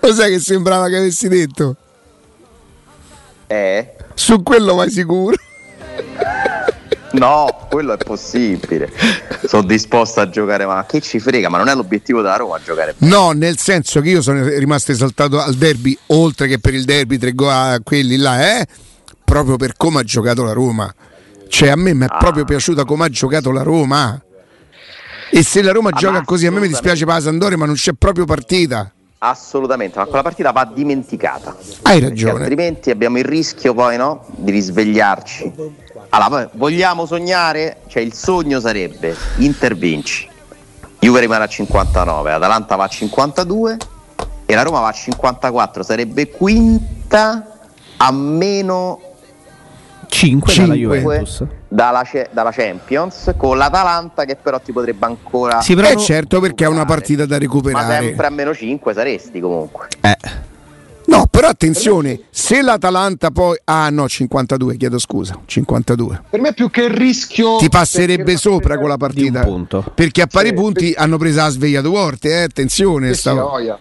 [0.00, 1.74] Lo sai che sembrava che avessi detto?
[3.46, 3.94] Eh?
[4.14, 5.36] Su quello vai sicuro.
[7.12, 8.88] No, quello è possibile.
[9.44, 11.48] Sono disposto a giocare, ma che ci frega?
[11.48, 12.94] Ma non è l'obiettivo della Roma giocare.
[12.98, 17.18] No, nel senso che io sono rimasto esaltato al derby, oltre che per il derby,
[17.18, 18.66] tre gol a quelli là, eh?
[19.24, 20.94] Proprio per come ha giocato la Roma.
[21.48, 22.16] Cioè, a me mi è Ah.
[22.16, 24.22] proprio piaciuta come ha giocato la Roma.
[25.32, 27.66] E se la Roma Ah, gioca così, a me mi dispiace per la Sandoria, ma
[27.66, 28.88] non c'è proprio partita.
[29.22, 31.54] Assolutamente, ma quella partita va dimenticata.
[31.82, 32.38] Hai Perché ragione.
[32.40, 34.24] altrimenti abbiamo il rischio poi no?
[34.30, 35.52] di risvegliarci.
[36.08, 37.82] Allora, vogliamo sognare?
[37.86, 40.26] Cioè il sogno sarebbe Inter vinci,
[40.98, 43.76] Juve rimane a 59, Atalanta va a 52
[44.46, 47.46] e la Roma va a 54, sarebbe quinta
[47.98, 49.00] a meno
[50.10, 51.44] 5 dalla 5 Juventus.
[51.68, 56.40] dalla, dalla Champions con l'Atalanta che però ti potrebbe ancora Sì, però Eh no- certo
[56.40, 58.04] perché è una partita da ma recuperare.
[58.04, 60.16] sempre a meno 5 saresti comunque Eh.
[61.06, 63.58] No, però attenzione, se l'Atalanta poi...
[63.64, 66.22] Ah no, 52, chiedo scusa, 52.
[66.30, 69.44] Per me più che il rischio Ti passerebbe sopra con la partita.
[69.94, 73.12] Perché a pari Sì, punti hanno preso la sveglia Duarte, eh, attenzione.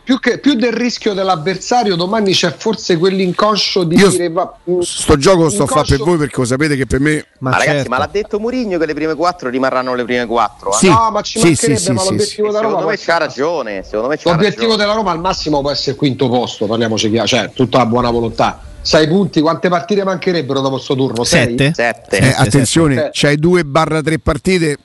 [0.04, 4.80] Più, che- più del rischio dell'avversario, domani c'è forse quell'inconscio di Io dire va, mm,
[4.80, 7.26] Sto gioco lo sto a fare per voi perché lo sapete che per me...
[7.40, 7.90] Ma Ma ragazzi, certo.
[7.90, 10.72] ma l'ha detto Murigno che le prime 4 rimarranno le prime 4.
[10.74, 10.88] Sì.
[10.88, 13.84] No, ma ci sì, mancherebbe, sì, ma sì, l'obiettivo da Roma secondo me c'ha ragione.
[13.84, 14.82] Secondo me c'ha L'obiettivo ragione.
[14.84, 18.10] della Roma al massimo può essere il quinto posto, parliamoci chiaro, cioè tutta la buona
[18.10, 18.62] volontà.
[18.82, 21.24] Sei punti, quante partite mancherebbero dopo sto turno?
[21.24, 21.74] Sette?
[21.76, 22.18] Sette.
[22.18, 23.10] Eh, attenzione, sette.
[23.14, 24.78] c'hai 2 barra 3 partite.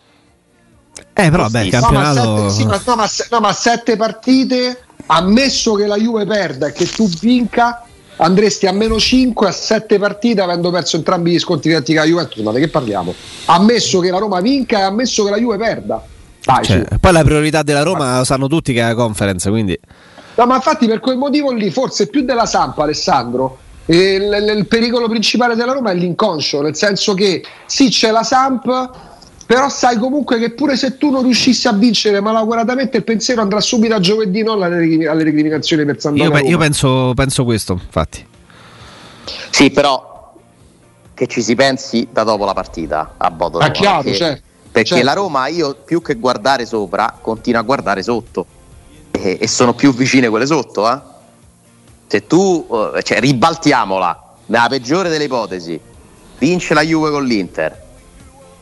[1.12, 3.40] Eh, però beh, il Sì, No, ma campionato sette, sì, ma- no, ma se- no,
[3.40, 7.84] ma sette partite, ammesso che la Juve perda e che tu vinca,
[8.16, 12.08] andresti a meno 5 a 7 partite avendo perso entrambi gli sconti diretti con la
[12.08, 12.42] Juventus.
[12.42, 13.14] Ma di che parliamo?
[13.46, 16.02] Ammesso che la Roma vinca e ammesso che la Juve perda.
[16.44, 19.78] Dai, Cioè, poi la priorità della Roma lo sanno tutti che è la conference, quindi
[20.36, 24.66] No, ma infatti per quel motivo lì, forse più della Sampa, Alessandro, il, il- il
[24.66, 28.90] pericolo principale della Roma è l'inconscio, nel senso che sì, c'è la Samp,
[29.46, 33.60] però sai comunque che pure se tu non riuscissi a vincere malauguratamente il pensiero andrà
[33.60, 38.26] subito a giovedì, non alle, alle recriminazioni per San io, io penso, penso questo, infatti.
[39.50, 40.32] Sì, però
[41.14, 44.42] che ci si pensi da dopo la partita a Bodo Ah, chiaro, perché, certo,
[44.72, 45.04] perché certo.
[45.04, 48.46] la Roma io più che guardare sopra continua a guardare sotto
[49.14, 50.98] e, e sono più vicine quelle sotto eh.
[52.06, 55.80] se tu eh, cioè, ribaltiamola nella peggiore delle ipotesi
[56.38, 57.82] vince la Juve con l'Inter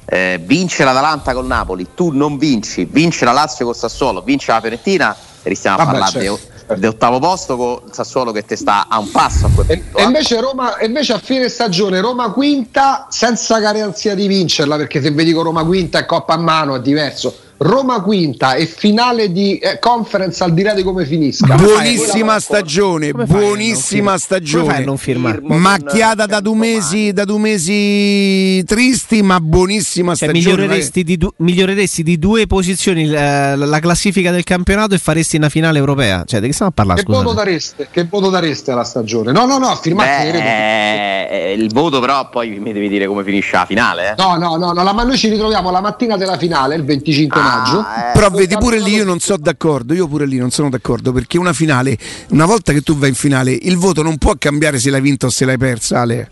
[0.04, 4.60] eh, vince l'Atalanta col Napoli tu non vinci vince la Lazio col Sassuolo vince la
[4.60, 6.74] Fiorentina ristiamo a parlare certo, di- certo.
[6.74, 9.98] di ottavo posto con Sassuolo che te sta a un passo a quel E, punto
[9.98, 10.04] e eh.
[10.04, 15.32] invece Roma, invece a fine stagione Roma quinta senza garanzia di vincerla, perché se vedi
[15.32, 17.34] con Roma quinta e Coppa a mano è diverso.
[17.62, 21.54] Roma quinta e finale di eh, conference al di là di come finisca.
[21.54, 24.96] Buonissima stagione, buonissima fir- Come fai a non stagione.
[24.98, 25.40] firmare?
[25.42, 30.56] Macchiata da due mesi, da due mesi tristi, ma buonissima Cioè, stagione.
[30.62, 35.48] miglioreresti, di du- miglioreresti di due posizioni eh, la classifica del campionato e faresti una
[35.48, 36.24] finale europea.
[36.26, 37.02] Cioè, di che stiamo a parlare?
[37.04, 39.30] Che voto, dareste, che voto dareste alla stagione?
[39.32, 40.30] No, no, no, firmate.
[40.32, 44.10] Beh, eh, il voto però poi mi devi dire come finisce la finale.
[44.10, 44.14] Eh.
[44.18, 47.40] No, no, no, no, la- ma noi ci ritroviamo la mattina della finale, il 25
[47.40, 47.80] Ah, maggio.
[47.80, 48.12] eh.
[48.12, 51.38] Però vedi pure lì io non sono d'accordo, io pure lì non sono d'accordo perché
[51.38, 51.96] una finale,
[52.30, 55.26] una volta che tu vai in finale, il voto non può cambiare se l'hai vinta
[55.26, 56.30] o se l'hai persa, Ale.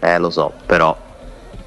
[0.00, 0.96] Eh, lo so, però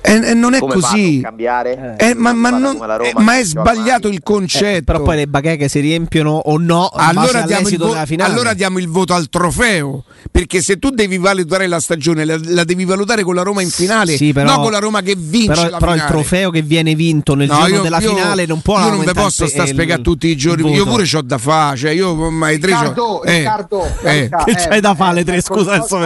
[0.06, 1.22] E, e non è come così.
[1.24, 1.96] cambiare?
[1.98, 4.18] Eh, ma, ma Guarda non- eh, Roma ma è sbagliato mai.
[4.18, 4.76] il concetto.
[4.78, 8.90] Eh, però poi le bacheche si riempiono o no allora diamo, vo- allora diamo il
[8.90, 13.34] voto al trofeo perché se tu devi valutare la stagione la, la devi valutare con
[13.36, 15.96] la Roma in finale Sì, però- non con la Roma che vince però, la però
[15.96, 18.90] il trofeo che viene vinto nel No, giorno io- della io- finale non può io
[18.90, 21.38] non vi posso il- sta a il- spiegare tutti i giorni io pure ho da
[21.38, 24.30] fare cioè io ormai tre Riccardo, gio- eh, Riccardo, eh.
[24.46, 25.40] Che c'hai da fare alle tre?
[25.42, 25.98] Scusa, adesso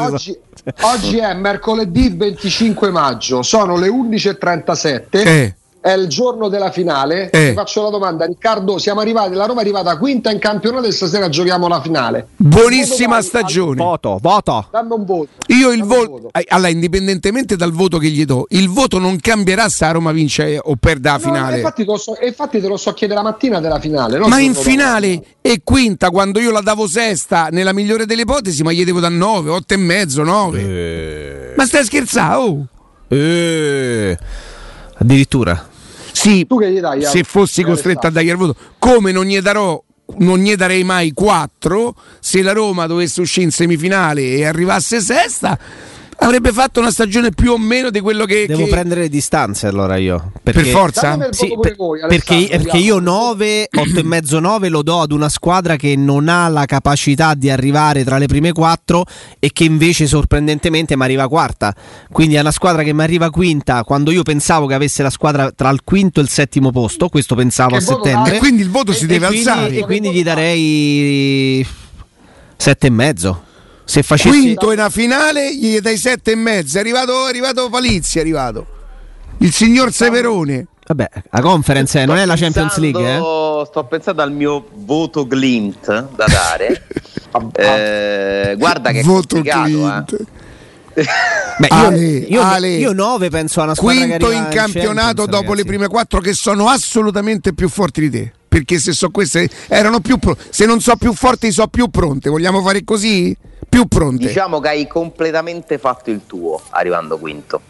[0.82, 5.06] oggi è mercoledì 25 maggio, sono le 11.37.
[5.12, 5.56] Eh.
[5.80, 7.30] È il giorno della finale.
[7.30, 7.50] Eh.
[7.50, 8.78] Ti faccio la domanda, Riccardo.
[8.78, 12.28] Siamo arrivati, la Roma è arrivata quinta in campionato e stasera giochiamo la finale.
[12.36, 14.68] buonissima Voto stagione Voto, voto.
[14.70, 15.30] Dammi un voto.
[15.48, 19.70] io il un voto allora indipendentemente dal voto che gli do il voto non cambierà
[19.70, 22.68] se la Roma vince o perde la No, finale infatti, te lo so, infatti te
[22.68, 24.20] lo so chiedere la mattina della finale.
[24.20, 28.74] ma in finale e quinta quando io la davo sesta nella migliore delle ipotesi ma
[28.74, 32.68] gli devo da 9 8 e mezzo 9 ma stai scherzando oh.
[33.08, 34.18] Eh,
[34.96, 35.68] addirittura.
[36.12, 37.04] Sì, Tu che gli dai?
[37.04, 39.82] se fossi costretto a dargli il voto, come non gli darò
[40.20, 45.60] non gli darei mai 4 se la Roma dovesse uscire in semifinale e arrivasse sesta
[46.20, 49.68] avrebbe fatto una stagione più o meno di quello che, Devo che- prendere le distanze
[49.68, 50.32] allora io.
[50.42, 53.20] per Perché, forza Datemi il Sì, per- voi, perché, perché io vediamo.
[53.28, 57.34] 9, 8 e mezzo 9 lo do ad una squadra che non ha la capacità
[57.36, 59.06] di arrivare tra le prime 4
[59.40, 61.74] e che invece sorprendentemente mi arriva quarta.
[62.12, 65.52] Quindi è una squadra che mi arriva quinta quando io pensavo che avesse la squadra
[65.52, 68.36] tra il quinto e il settimo posto, questo pensavo Che a settembre.
[68.36, 71.68] e quindi il voto si E- deve e quindi, alzare e quindi gli darei
[72.58, 73.44] 7 e mezzo.
[73.88, 77.70] Se facessi quinto in una finale gli dai 7 e mezzo è arrivato, è arrivato
[77.70, 78.68] Palizzi è arrivato
[79.40, 83.06] il signor Severone Vabbè, la conference eh, non è la Champions League, eh?
[83.06, 86.84] Pensando- Sto pensando al mio voto glint da dare.
[87.56, 89.42] Eh, guarda che voto eh.
[89.42, 90.16] Clint
[90.96, 92.70] Beh, io, Ale, io, Ale.
[92.70, 95.66] io 9 penso a una squadra quinto in campionato Champions, dopo le ragazzi.
[95.68, 100.18] prime quattro che sono assolutamente più forti di te perché se so queste erano più
[100.18, 103.36] pro- se non so più forti so più pronte, vogliamo fare così?
[103.70, 104.26] Più pronte.
[104.28, 107.62] Diciamo che hai completamente fatto il tuo arrivando quinto.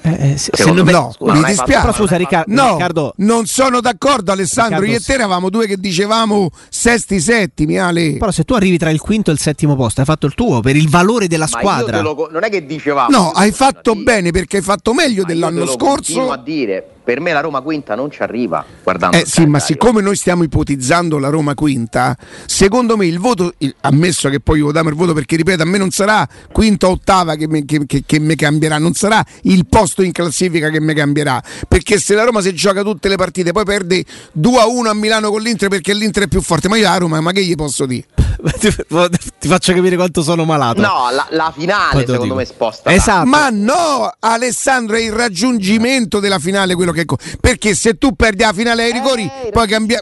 [0.00, 1.72] Eh, eh, se, se Secondo non me- no, scusa, mi dispiace.
[1.72, 5.50] fatto- Però scusa Riccardo, No, Riccardo non sono d'accordo Alessandro, Riccardo, io e te eravamo
[5.50, 8.12] due che dicevamo sesti settimi, Ale.
[8.16, 10.60] però se tu arrivi tra il quinto e il settimo posto, hai fatto il tuo
[10.60, 11.96] per il valore della Ma io squadra.
[11.96, 13.08] te lo non è che dicevamo.
[13.10, 16.26] No, hai fatto bene perché hai fatto meglio Ma io te dell'anno lo continuo a
[16.36, 16.42] scorso.
[16.44, 18.62] dire, per me la Roma quinta non ci arriva.
[18.82, 23.54] Guardando Eh sì, ma siccome noi stiamo ipotizzando la Roma quinta, secondo me il voto,
[23.58, 26.90] il- ammesso che poi votiamo il voto perché ripeto, a me non sarà quinta o
[26.90, 30.82] ottava che mi che- che- che mi cambierà, non sarà il posto in classifica che
[30.82, 34.66] mi cambierà, perché se la Roma si gioca tutte le partite poi perde 2 a
[34.66, 37.32] 1 a Milano con l'Inter perché l'Inter è più forte, ma io a Roma, ma
[37.32, 38.04] che gli posso dire?
[39.38, 40.80] ti, faccio capire quanto sono malato.
[40.82, 42.34] No, la, la Poi finale lo secondo dico.
[42.34, 42.90] me sposta.
[42.92, 43.26] Esatto.
[43.26, 46.97] Ma no, Alessandro, è il raggiungimento della finale quello che...
[47.04, 50.00] co- Perché se tu perdi la finale ai rigori, Eh, poi cambia...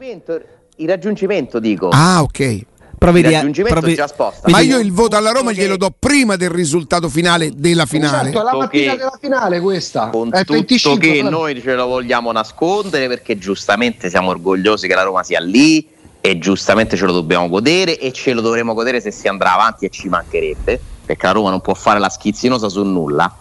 [0.78, 1.88] Il raggiungimento dico.
[1.90, 2.60] Ah, ok.
[2.98, 4.48] Però vedi, Il raggiungimento però vedi- già sposta.
[4.50, 8.30] Ma io il voto alla Roma che- glielo do prima del risultato finale della finale.
[8.30, 10.08] Esatto, è la mattina che- della finale questa.
[10.08, 14.86] con è tutto 25, che però- noi ce lo vogliamo nascondere perché giustamente siamo orgogliosi
[14.88, 15.86] che la Roma sia lì
[16.20, 19.84] e giustamente ce lo dobbiamo godere e ce lo dovremo godere se si andrà avanti
[19.84, 23.32] e ci mancherebbe perché la Roma non può fare la schizzinosa su nulla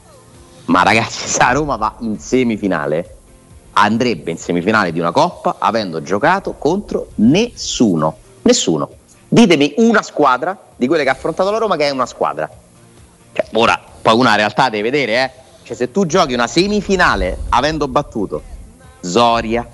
[0.66, 3.16] ma ragazzi se la Roma va in semifinale
[3.78, 8.90] andrebbe in semifinale di una coppa avendo giocato contro nessuno nessuno
[9.28, 12.50] ditemi una squadra di quelle che ha affrontato la Roma che è una squadra
[13.34, 15.32] cioè, ora, poi una realtà devi vedere, eh.
[15.64, 18.42] Cioè, se tu giochi una semifinale avendo battuto
[19.02, 19.68] Zoria,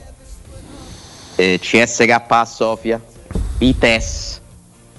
[1.36, 3.00] eh, CSK a Sofia,
[3.60, 4.40] Vitesse,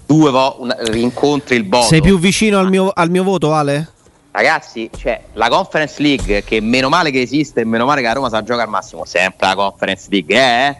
[0.07, 1.87] due vo- una- rincontri il Bodo.
[1.87, 3.89] sei più vicino al mio, al mio voto, Ale?
[4.33, 8.15] Ragazzi, cioè, la Conference League, che meno male che esiste e meno male che la
[8.15, 10.77] Roma sa giocare al massimo, sempre la Conference League, eh?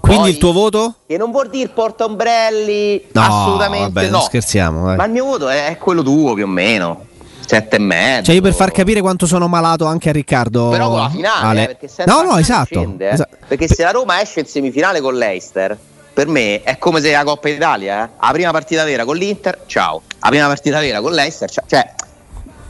[0.00, 0.94] Quindi Poi- il tuo voto?
[1.06, 4.20] Che non vuol dire porta ombrelli, No, assolutamente vabbè, no.
[4.20, 4.82] scherziamo.
[4.82, 4.96] vai.
[4.96, 7.06] Ma il mio voto è, quello tuo più o meno,
[7.44, 8.24] sette e mezzo.
[8.26, 10.68] Cioè, io per far capire quanto sono malato anche a Riccardo.
[10.70, 11.62] Però con la finale, Ale.
[11.62, 12.78] eh, perché no, no, esatto.
[12.80, 13.12] scende, eh.
[13.14, 15.76] Esa- Perché se la Roma esce in semifinale con l'Eister,
[16.12, 18.08] per me è come se la Coppa Italia, eh.
[18.20, 20.02] la prima partita vera con l'Inter, ciao.
[20.20, 21.64] La prima partita vera con l'Eister, ciao.
[21.66, 21.94] Cioè,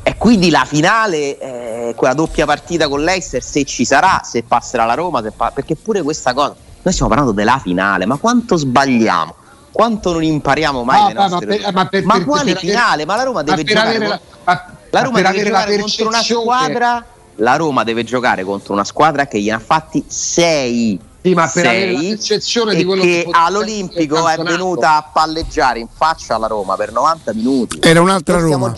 [0.05, 4.85] e quindi la finale, eh, quella doppia partita con l'Eister, se ci sarà, se passerà
[4.85, 8.57] la Roma, se pa- perché pure questa cosa, noi stiamo parlando della finale, ma quanto
[8.57, 9.35] sbagliamo?
[9.71, 12.73] Quanto non impariamo mai No, le ma- per- ma per- Ma per- quale per avere-
[12.73, 13.05] finale?
[13.07, 15.29] Ma la Roma ma deve giocare avere con- la- ma- la ma Roma per deve
[15.39, 17.05] avere la giocare contro una squadra.
[17.37, 21.01] La Roma deve giocare contro una squadra che gliene ha fatti 6.
[21.23, 25.79] Sì, ma per avere la percezione di quello che che all'Olimpico è venuta a palleggiare
[25.79, 27.79] in faccia alla Roma per 90 minuti.
[27.81, 28.75] Era un'altra Roma.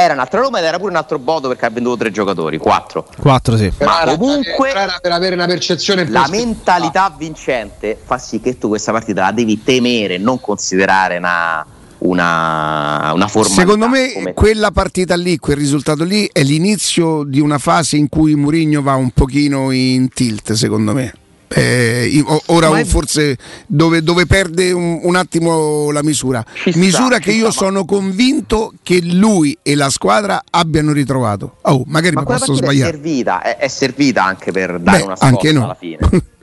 [0.00, 3.04] Era un'altra Roma ed era pure un altro Bodo perché ha venduto tre giocatori, quattro.
[3.18, 3.68] Quattro, sì.
[3.80, 6.44] Ma era- comunque- era per avere una percezione La positiva.
[6.46, 11.66] mentalità vincente fa sì che tu questa partita la devi temere, non considerare una,
[11.98, 13.60] una, una formalità.
[13.60, 18.08] Secondo me come- quella partita lì, quel risultato lì è l'inizio di una fase in
[18.08, 21.12] cui Mourinho va un pochino in tilt, secondo me.
[21.50, 26.44] Eh, ora Ma è- forse dove, dove perde un, un attimo la misura.
[26.54, 30.92] Ci sta, misura che io sta, ma- sono convinto che lui e la squadra abbiano
[30.92, 31.56] ritrovato.
[31.62, 32.90] Oh, magari Ma mi posso partita è sbagliare.
[32.92, 35.64] servita, è, è servita anche per dare Beh, una scossa anche no.
[35.64, 35.98] alla fine.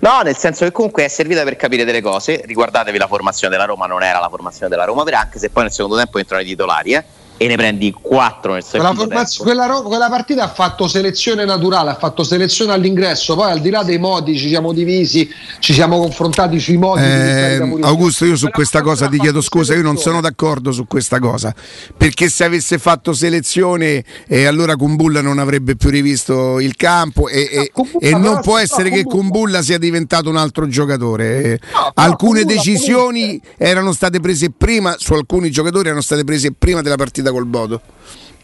[0.00, 2.42] No, nel senso che comunque è servita per capire delle cose.
[2.44, 5.62] Riguardatevi la formazione della Roma, non era la formazione della Roma vera, anche se poi
[5.62, 7.04] nel secondo tempo entrano i titolari, eh,
[7.36, 9.42] e ne prendi 4 nel Quella, secondo formaz- tempo.
[9.50, 13.70] quella, ro- quella partita ha fatto selezione naturale, ha fatto selezione all'ingresso, poi al di
[13.70, 17.02] là dei modi ci siamo divisi, ci siamo confrontati sui modi.
[17.02, 17.78] di Eh.
[17.82, 20.16] Augusto, io su Quella questa cosa ti chiedo scusa, io non selezione.
[20.18, 21.54] sono d'accordo su questa cosa,
[21.96, 27.40] perché se avesse fatto selezione eh, allora Kumbulla non avrebbe più rivisto il campo e,
[27.50, 29.62] e- No, Kumbulla e non può essere fa che Kumbulla.
[29.62, 31.42] Sia diventato un altro giocatore.
[31.42, 36.52] Eh, però alcune Kumbulla decisioni erano state prese prima, su alcuni giocatori erano state prese
[36.52, 37.80] prima della partita col Bodo.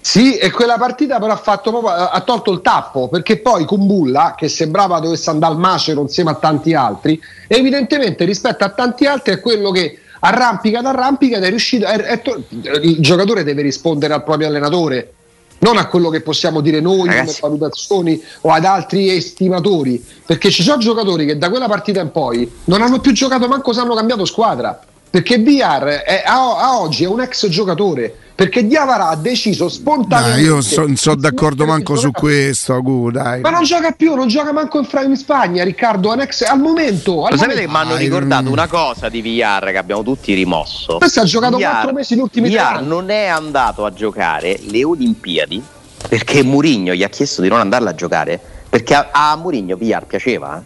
[0.03, 4.35] Sì, e quella partita però ha, fatto proprio- ha tolto il tappo perché poi Kumbulla,
[4.37, 9.35] che sembrava dovesse andare al macero insieme a tanti altri, evidentemente rispetto a tanti altri
[9.35, 11.85] è quello che arrampica ad arrampica ed è riuscito.
[11.87, 12.43] è- è to-
[12.83, 15.12] il giocatore deve rispondere al proprio allenatore,
[15.59, 17.40] non a quello che possiamo dire noi Ragazzi.
[17.40, 22.11] come valutazioni o ad altri estimatori, perché ci sono giocatori che da quella partita in
[22.11, 24.81] poi non hanno più giocato manco se hanno cambiato squadra.
[25.11, 28.14] Perché VR è- a, a oggi è un ex giocatore.
[28.41, 30.41] Perché Diavara ha deciso Dai, spontaneamente.
[30.41, 33.43] io so- non sono d'accordo manco su questo, Agu, dai.
[33.43, 36.11] Ma non gioca più, non gioca manco in, Fra- in Spagna, Riccardo.
[36.11, 37.26] è un ex- al momento.
[37.26, 37.86] Al Lo sapete che momento.
[37.88, 38.53] mi hanno ricordato mm.
[38.53, 40.97] una cosa di VR che abbiamo tutti rimosso?
[40.97, 42.86] Questo ha giocato VR quattro mesi gli ultimi tre VR anni.
[42.88, 45.62] non è andato a giocare le Olimpiadi
[46.09, 50.07] perché Murigno gli ha chiesto di non andarla a giocare perché a, a Murigno VR
[50.07, 50.62] piaceva.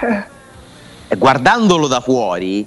[0.00, 1.16] eh.
[1.16, 2.66] guardandolo da fuori,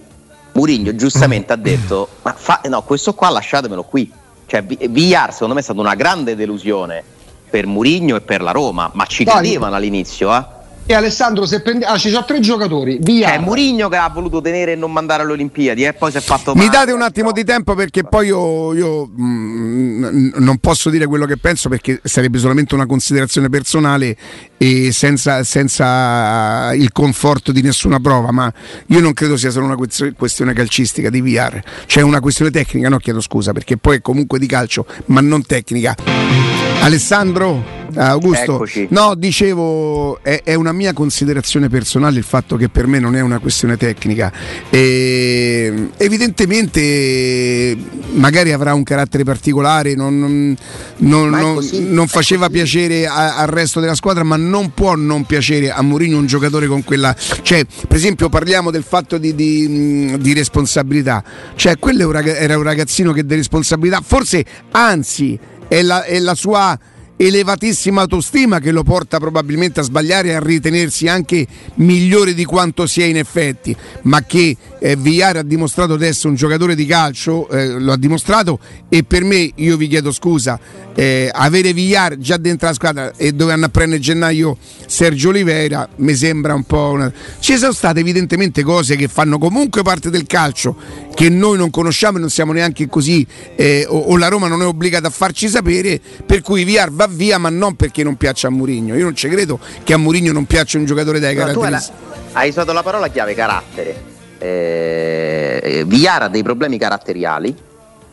[0.53, 4.09] Murigno giustamente ha detto: Ma fa, no, questo qua lasciatemelo qui.
[4.47, 7.03] Cioè, Villar secondo me è stata una grande delusione
[7.49, 10.43] per Murigno e per la Roma, ma ci credevano all'inizio, eh.
[10.89, 11.83] E Alessandro, se prendi...
[11.83, 13.33] ah, ci sono tre giocatori, via.
[13.33, 16.21] È Murigno che ha voluto tenere e non mandare alle Olimpiadi e poi si è
[16.21, 16.69] fatto Mi male.
[16.69, 21.35] date un attimo di tempo perché poi io, io, mm, non posso dire quello che
[21.35, 24.15] penso perché sarebbe solamente una considerazione personale
[24.57, 28.49] e senza, senza il conforto di nessuna prova, ma
[28.85, 32.87] io non credo sia solo una quest- questione calcistica di VR, c'è una questione tecnica,
[32.87, 36.56] no chiedo scusa perché poi è comunque di calcio, ma non tecnica.
[36.81, 37.75] Alessandro?
[37.95, 38.53] Augusto?
[38.55, 38.87] Eccoci.
[38.91, 43.21] No, dicevo, è, è una mia considerazione personale il fatto che per me non è
[43.21, 44.31] una questione tecnica.
[44.69, 47.75] E, evidentemente
[48.13, 50.55] magari avrà un carattere particolare, non,
[50.97, 55.25] non- non- così, non faceva piacere a- al resto della squadra, ma non può non
[55.25, 57.15] piacere a Mourinho un giocatore con quella...
[57.41, 61.23] Cioè, per esempio parliamo del fatto di, di- di responsabilità,
[61.55, 65.37] cioè quello era un ragazzino che di responsabilità, forse anzi
[65.67, 66.77] è la, è la sua
[67.17, 71.45] elevatissima autostima che lo porta probabilmente a sbagliare e a ritenersi anche
[71.75, 76.35] migliore di quanto sia in effetti, ma che eh, Villar ha dimostrato di essere un
[76.35, 80.59] giocatore di calcio, eh, lo ha dimostrato e per me, io vi chiedo scusa,
[80.93, 85.87] eh, avere Villar già dentro la squadra e dove hanno a prendere gennaio Sergio Oliveira
[85.97, 87.11] mi sembra un po' una...
[87.39, 90.75] Ci sono state evidentemente cose che fanno comunque parte del calcio
[91.13, 94.61] che noi non conosciamo e non siamo neanche così eh, o, o la Roma non
[94.61, 98.47] è obbligata a farci sapere per cui Villar va via ma non perché non piaccia
[98.47, 101.45] a Mourinho io non ci credo che a Mourinho non piaccia un giocatore dai No,
[101.45, 101.95] la- caratteristiche
[102.33, 104.03] hai usato la parola chiave carattere.
[104.39, 107.55] Eh, Villar ha dei problemi caratteriali.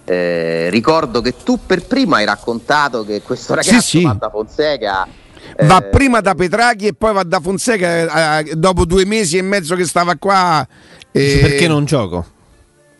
[0.07, 4.03] Eh, ricordo che tu per primo hai raccontato che questo ragazzo Sì, sì.
[4.05, 5.07] va da Fonseca.
[5.67, 9.43] va eh, prima da Petraghi e poi va da Fonseca eh, dopo due mesi e
[9.43, 10.67] mezzo che stava qua
[11.11, 12.25] eh, Perché non gioco?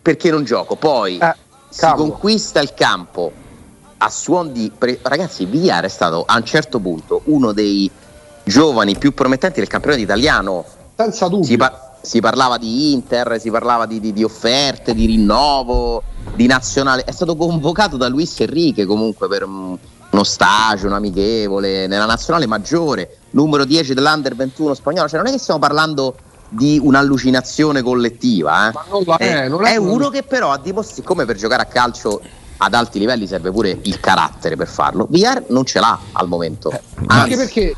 [0.01, 0.75] perché non gioco.
[0.75, 1.35] Poi Eh,
[1.69, 3.31] si conquista il campo
[3.97, 4.71] a suon di.
[4.77, 7.89] pre- Ragazzi, Villar è stato a un certo punto uno dei
[8.43, 10.65] giovani più promettenti del campionato italiano.
[10.95, 11.45] Senza dubbio.
[11.45, 16.03] Si, par- si parlava di Inter, si parlava di, di- di offerte, di rinnovo,
[16.35, 17.03] di nazionale.
[17.03, 19.77] È stato convocato da Luis Enrique comunque per un-
[20.11, 25.09] uno stage, un amichevole nella nazionale maggiore, numero 10 dell'Under 21 spagnolo.
[25.09, 26.15] Cioè, non è che stiamo parlando
[26.47, 28.69] di un'allucinazione collettiva.
[28.69, 28.71] eh.
[28.71, 31.35] Ma non la è, Eh, non è- è uno che però ha dimostrato, siccome per
[31.35, 32.21] giocare a calcio
[32.57, 36.69] ad alti livelli serve pure il carattere per farlo, VR non ce l'ha al momento.
[37.07, 37.75] Anche Anzi, perché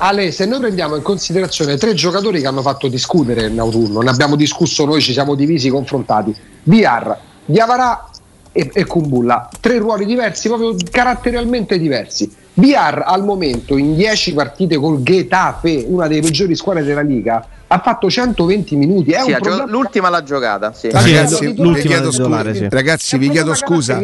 [0.00, 4.10] Ale, se noi prendiamo in considerazione tre giocatori che hanno fatto discutere in autunno, ne
[4.10, 8.08] abbiamo discusso noi, ci siamo divisi, confrontati, Villar, Diavara
[8.52, 12.32] e, e Kumbulla, tre ruoli diversi, proprio caratterialmente diversi.
[12.54, 17.78] Villar al momento in 10 partite col Getafe, una delle peggiori squadre della Liga, ha
[17.80, 19.10] fatto 120 minuti.
[19.10, 20.72] È sì, problema- l'ultima l'ha giocata.
[20.72, 20.90] Sì.
[20.90, 22.66] La Sì, giocata Ragazzi, di vi chiedo scusa, sì.
[22.70, 24.00] ragazzi, È vi chiedo scusa.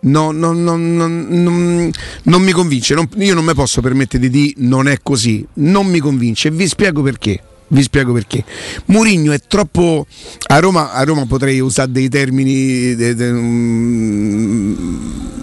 [0.00, 1.90] No, no, no, no, non,
[2.22, 2.94] non mi convince.
[2.94, 5.44] non- io non mi posso permettere di dire non è così.
[5.54, 6.50] Non mi convince.
[6.50, 7.40] Vi spiego perché.
[7.70, 8.44] Vi spiego perché.
[8.86, 10.06] Murigno è troppo.
[10.48, 14.74] A Roma, a Roma potrei usare dei termini de- de- mm,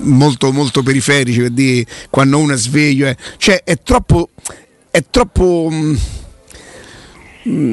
[0.03, 3.07] molto, molto periferici per dire quando uno è sveglio.
[3.07, 4.29] è- cioè, è troppo.
[4.89, 5.67] È troppo.
[5.71, 5.95] mm,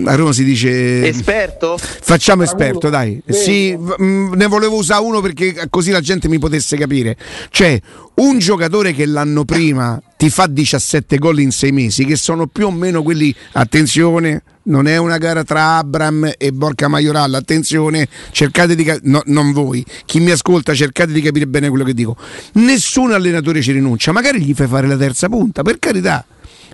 [0.04, 1.06] A Roma si dice.
[1.06, 1.78] Esperto?
[1.78, 3.22] Facciamo esperto, dai.
[3.26, 7.16] Sì, mh, ne volevo usare uno perché così la gente mi potesse capire.
[7.48, 7.80] Cioè,
[8.14, 12.66] un giocatore che l'anno prima ti fa 17 gol in 6 mesi, che sono più
[12.66, 18.74] o meno quelli, attenzione, non è una gara tra Abram e Borca Maioral, attenzione, cercate
[18.74, 22.16] di capire, non voi, chi mi ascolta cercate di capire bene quello che dico.
[22.54, 26.24] Nessun allenatore ci rinuncia, magari gli fai fare la terza punta, per carità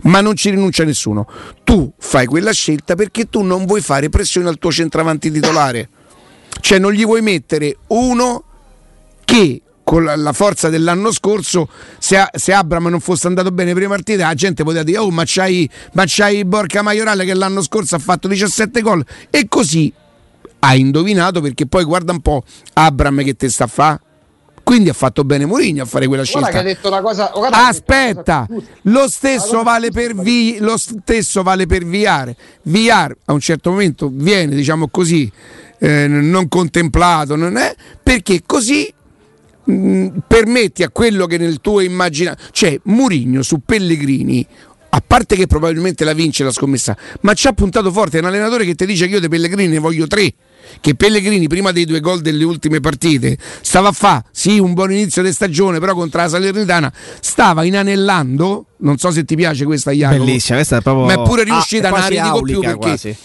[0.03, 1.26] ma non ci rinuncia nessuno.
[1.64, 5.88] Tu fai quella scelta perché tu non vuoi fare pressione al tuo centravanti titolare.
[6.61, 8.44] Cioè non gli vuoi mettere uno
[9.24, 11.66] che con la, forza dell'anno scorso,
[11.99, 15.22] se, se Abram non fosse andato bene prima partita, la gente poteva dire: Oh, ma
[15.24, 19.03] c'hai, ma c'hai Borca Maiorale che l'anno scorso ha fatto 17 gol.
[19.30, 19.90] E così
[20.59, 22.44] hai indovinato perché poi guarda un po'
[22.74, 24.01] Abram che te sta a fa.
[24.69, 26.51] Quindi ha fatto bene Mourinho a fare quella scelta.
[26.51, 27.33] che ha detto una cosa.
[27.33, 28.47] Aspetta,
[28.83, 32.37] lo stesso vale per Vi- lo stesso vale per Viare.
[32.64, 35.33] Viar a un certo momento viene, diciamo così,
[35.79, 38.93] eh, non contemplato, non è perché così
[39.64, 44.47] mh, permetti a quello che nel tuo immaginario, cioè Murigno su Pellegrini
[44.91, 48.19] a parte che probabilmente la vince la scommessa, ma ci ha puntato forte.
[48.19, 50.31] È un allenatore che ti dice che io dei Pellegrini ne voglio tre.
[50.81, 54.93] Che Pellegrini, prima dei due gol delle ultime partite, stava a fa sì un buon
[54.93, 58.66] inizio di stagione, però contro la Salernitana stava inanellando.
[58.79, 60.25] Non so se ti piace questa Jacopo.
[60.25, 62.77] Bellissima, questa è proprio Ma è pure ah, riuscita, non la quasi ridico più perché
[62.77, 63.16] quasi.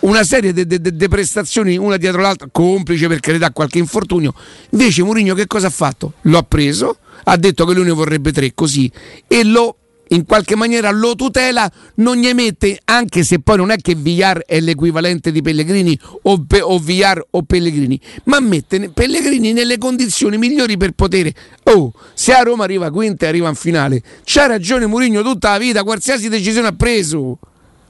[0.00, 4.34] una serie di prestazioni una dietro l'altra, complice per carità qualche infortunio.
[4.70, 6.14] Invece Mourinho che cosa ha fatto?
[6.22, 8.90] Lo ha preso, ha detto che lui ne vorrebbe tre così
[9.26, 9.76] e lo
[10.08, 14.44] in qualche maniera lo tutela, non gli mette, anche se poi non è che Villar
[14.46, 20.38] è l'equivalente di Pellegrini o, Pe- o Villar o Pellegrini, ma mette Pellegrini nelle condizioni
[20.38, 21.30] migliori per poter,
[21.64, 25.58] oh, se a Roma arriva quinta e arriva in finale, c'ha ragione Mourinho tutta la
[25.58, 27.38] vita, qualsiasi decisione ha preso.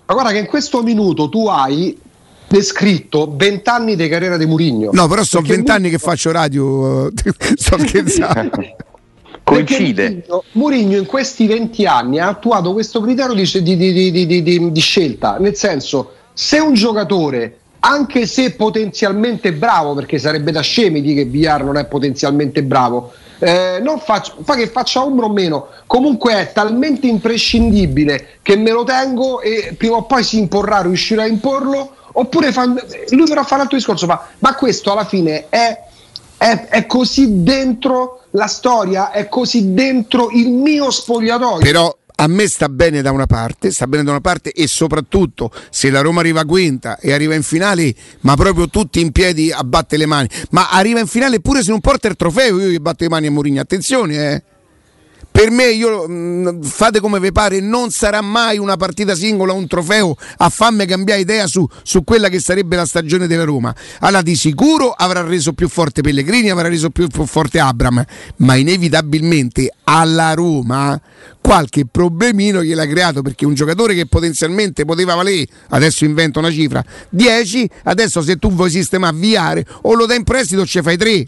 [0.07, 1.97] Ma guarda che in questo minuto tu hai
[2.49, 4.91] descritto vent'anni di carriera di Murigno.
[4.93, 7.11] No, però sono vent'anni che faccio radio,
[7.55, 8.77] sto scherzando.
[9.49, 10.25] Coincide.
[10.53, 15.57] Murigno in questi 20 anni ha attuato questo criterio di, di, di, di, scelta, nel
[15.57, 21.65] senso se un giocatore, anche se potenzialmente bravo, perché sarebbe da scemi di che Villar
[21.65, 26.53] non è potenzialmente bravo, eh, non faccio, fa che faccia ombra o meno, comunque è
[26.53, 31.95] talmente imprescindibile che me lo tengo e prima o poi si imporrà, riuscirà a imporlo,
[32.13, 35.81] oppure fa, lui però fa un altro discorso, ma, ma questo alla fine è,
[36.37, 41.61] è, è così dentro la storia, è così dentro il mio spogliatoio.
[41.61, 45.53] Però a me sta bene da una parte, sta bene da una parte e soprattutto
[45.71, 49.63] se la Roma arriva quinta e arriva in finale, ma proprio tutti in piedi a
[49.63, 52.81] batte le mani, ma arriva in finale pure se non porta il trofeo, io che
[52.81, 54.43] batto le mani a Mourinho, attenzione eh
[55.39, 59.69] per me, io, mm, fate come vi pare, non sarà mai una partita singola, un
[59.69, 63.73] trofeo a farmi cambiare idea su, su, quella che sarebbe la stagione della Roma.
[64.01, 68.05] Allora, di sicuro avrà reso più forte Pellegrini, avrà reso più forte Abram,
[68.39, 71.01] ma inevitabilmente alla Roma
[71.41, 76.85] qualche problemino gliel'ha creato perché un giocatore che potenzialmente poteva valere, adesso invento una cifra,
[77.11, 81.27] 10, adesso se tu vuoi sistemare avviare o lo dai in prestito ci fai 3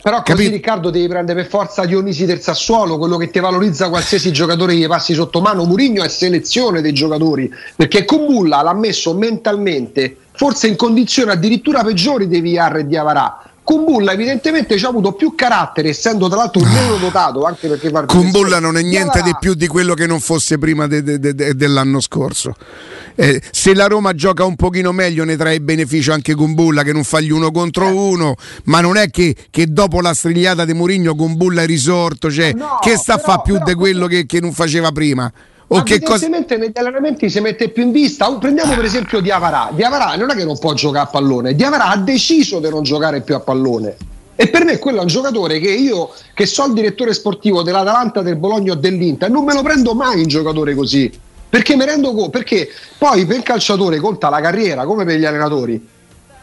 [0.00, 0.50] però così Capito?
[0.50, 4.80] Riccardo devi prendere per forza Dionisi del Sassuolo, quello che ti valorizza qualsiasi giocatore che
[4.80, 5.64] gli passi sotto mano.
[5.64, 12.28] Murigno è selezione dei giocatori, perché Kumbulla l'ha messo mentalmente, forse in condizioni addirittura peggiori
[12.28, 13.42] di Villar e di Avarà.
[13.68, 17.90] Kumbulla evidentemente ci ha avuto più carattere, essendo tra l'altro un meno dotato, anche perché
[18.06, 21.54] Kumbulla non è niente di più di quello che non fosse prima de, de, de,
[21.54, 22.54] dell'anno scorso.
[23.14, 27.04] Eh, se la Roma gioca un pochino meglio ne trae beneficio anche Kumbulla che non
[27.04, 27.90] fa gli uno contro eh.
[27.90, 32.54] uno, ma non è che, che dopo la strigliata di Murigno Kumbulla è risorto, cioè
[32.54, 35.30] no, che sta a fare più di quello che, che non faceva prima.
[35.70, 36.26] O che cosa...
[36.28, 38.30] negli allenamenti si mette più in vista.
[38.38, 39.70] Prendiamo per esempio Diavarà.
[39.72, 43.20] Diavarà non è che non può giocare a pallone, Diavarà ha deciso di non giocare
[43.20, 43.96] più a pallone.
[44.34, 48.22] E per me quello è un giocatore che io, che so il direttore sportivo dell'Atalanta,
[48.22, 51.12] del Bologna o dell'Inter, non me lo prendo mai un giocatore così.
[51.50, 55.24] Perché mi rendo conto, perché poi per il calciatore conta la carriera come per gli
[55.24, 55.88] allenatori.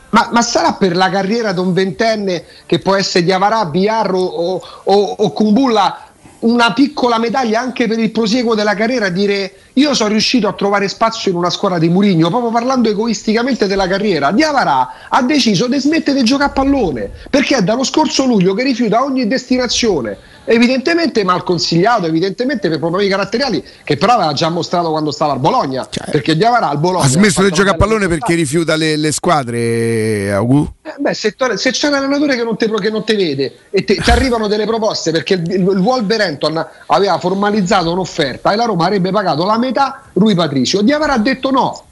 [0.10, 4.62] Ma, ma, sarà per la carriera di un ventenne che può essere Diavarà, Biarro o,
[4.84, 6.05] o, o Kumbulla
[6.46, 10.88] una piccola medaglia anche per il prosieguo della carriera dire io sono riuscito a trovare
[10.88, 14.32] spazio in una squadra di Murigno proprio parlando egoisticamente della carriera.
[14.32, 18.64] Diavarà ha deciso di smettere di giocare a pallone perché è dallo scorso luglio che
[18.64, 24.92] rifiuta ogni destinazione evidentemente mal consigliato, evidentemente per problemi caratteriali che però aveva già mostrato
[24.92, 28.08] quando stava al Bologna, cioè, perché Diavara al Bologna ha smesso di giocare a pallone
[28.08, 30.68] perché rifiuta le, le squadre, Augù?
[30.82, 34.66] Eh, beh, se, se, c'è un allenatore che non ti vede e ti arrivano delle
[34.66, 39.58] proposte perché il, il, il Wolverhampton aveva formalizzato un'offerta e la Roma avrebbe pagato la
[39.58, 41.84] metà, Rui Patricio, Diavara ha detto no.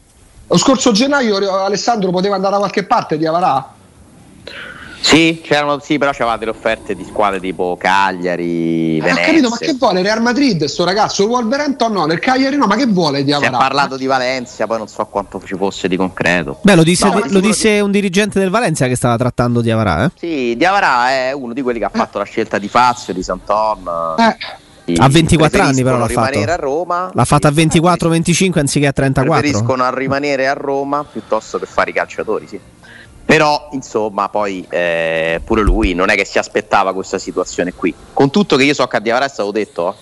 [0.47, 3.81] Lo scorso gennaio Alessandro poteva andare da qualche parte, Diavara?
[5.03, 9.21] Sì, c'erano, sì, però c'aveva delle offerte di squadre tipo Cagliari, Venezia.
[9.21, 11.23] Eh, ho capito, ma che vuole Real Madrid sto ragazzo?
[11.23, 14.65] Il Wolverhampton no, nel Cagliari no, ma che vuole di Si è parlato di Valencia,
[14.65, 16.59] poi non so quanto ci fosse di concreto.
[16.61, 20.05] Beh, lo disse, no, lo disse un dirigente del Valencia che stava trattando di Avarà,
[20.05, 20.11] eh?
[20.17, 23.21] Sì, di Avarà è uno di quelli che ha fatto la scelta di Fazio, di
[23.21, 24.15] Santon.
[24.17, 24.95] Eh.
[24.97, 26.39] A 24 anni però l'ha fatto.
[26.39, 27.09] a Roma.
[27.13, 29.41] L'ha fatta a 24-25 anziché a 34.
[29.41, 32.59] Preferiscono a rimanere a Roma piuttosto che fare i calciatori, sì.
[33.25, 37.93] Però, insomma, poi eh, pure lui non è che si aspettava questa situazione qui.
[38.13, 39.95] Con tutto che io so che a Diavara è stato detto,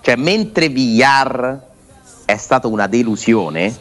[0.00, 1.64] cioè mentre Villar
[2.24, 3.74] è stata una delusione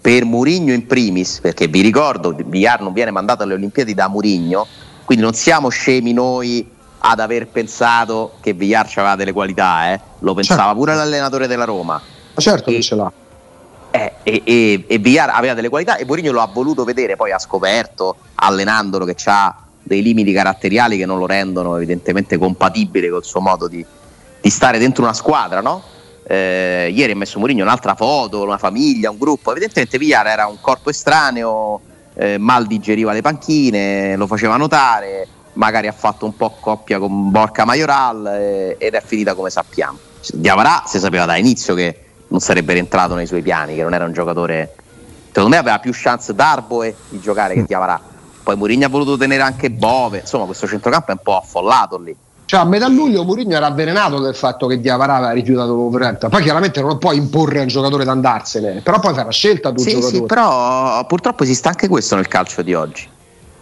[0.00, 4.66] per Murigno in primis, perché vi ricordo, Villar non viene mandato alle Olimpiadi da Murigno,
[5.04, 6.68] quindi non siamo scemi noi
[7.02, 10.00] ad aver pensato che Villar aveva delle qualità, eh?
[10.20, 10.76] lo pensava certo.
[10.78, 12.00] pure l'allenatore della Roma.
[12.34, 13.12] Ma certo e, che ce l'ha.
[13.90, 17.32] Eh, e, e, e Villar aveva delle qualità e Mourinho lo ha voluto vedere, poi
[17.32, 23.24] ha scoperto allenandolo che ha dei limiti caratteriali che non lo rendono evidentemente compatibile col
[23.24, 23.84] suo modo di,
[24.40, 25.82] di stare dentro una squadra, no?
[26.22, 30.60] Eh, ieri ha messo Mourinho un'altra foto, una famiglia, un gruppo, evidentemente Villar era un
[30.60, 31.80] corpo estraneo,
[32.14, 37.30] eh, mal digeriva le panchine, lo faceva notare, magari ha fatto un po' coppia con
[37.30, 39.98] Borca Majoral eh, ed è finita come sappiamo.
[40.32, 44.04] Diavarà si sapeva da inizio che non sarebbe rientrato nei suoi piani, che non era
[44.04, 44.74] un giocatore
[45.26, 48.00] secondo me aveva più chance Darboe di giocare che Diavarà.
[48.42, 52.16] Poi Mourinho ha voluto tenere anche Bove, insomma questo centrocampo è un po' affollato lì.
[52.46, 56.28] Cioè, a metà luglio Mourinho era avvelenato del fatto che Diavara aveva rifiutato l'overrent.
[56.28, 59.72] Poi chiaramente non puoi imporre a un giocatore di andarsene, però poi fai la scelta
[59.72, 60.14] tu sì, giocatore.
[60.14, 63.08] Sì, però purtroppo esiste anche questo nel calcio di oggi.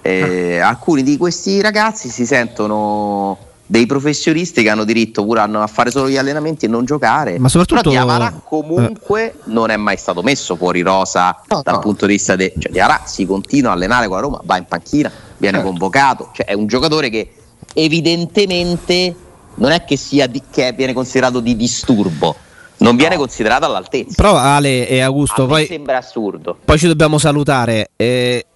[0.00, 0.68] Eh, ah.
[0.68, 3.36] Alcuni di questi ragazzi si sentono
[3.70, 7.38] dei professionisti che hanno diritto pure a fare solo gli allenamenti e non giocare.
[7.38, 9.34] Ma soprattutto Però Diavara comunque eh.
[9.44, 11.80] non è mai stato messo fuori rosa no, dal no.
[11.80, 14.64] punto di vista di cioè, Diavara si continua a allenare con la Roma, va in
[14.64, 15.62] panchina, viene eh.
[15.62, 17.30] convocato, cioè è un giocatore che
[17.74, 19.14] evidentemente
[19.56, 22.36] non è che, sia di, che viene considerato di disturbo
[22.78, 23.20] non viene no.
[23.22, 24.14] considerato all'altezza.
[24.16, 26.56] Però Ale e Augusto, poi sembra assurdo.
[26.64, 27.90] Poi ci dobbiamo salutare.
[27.96, 28.46] Eh,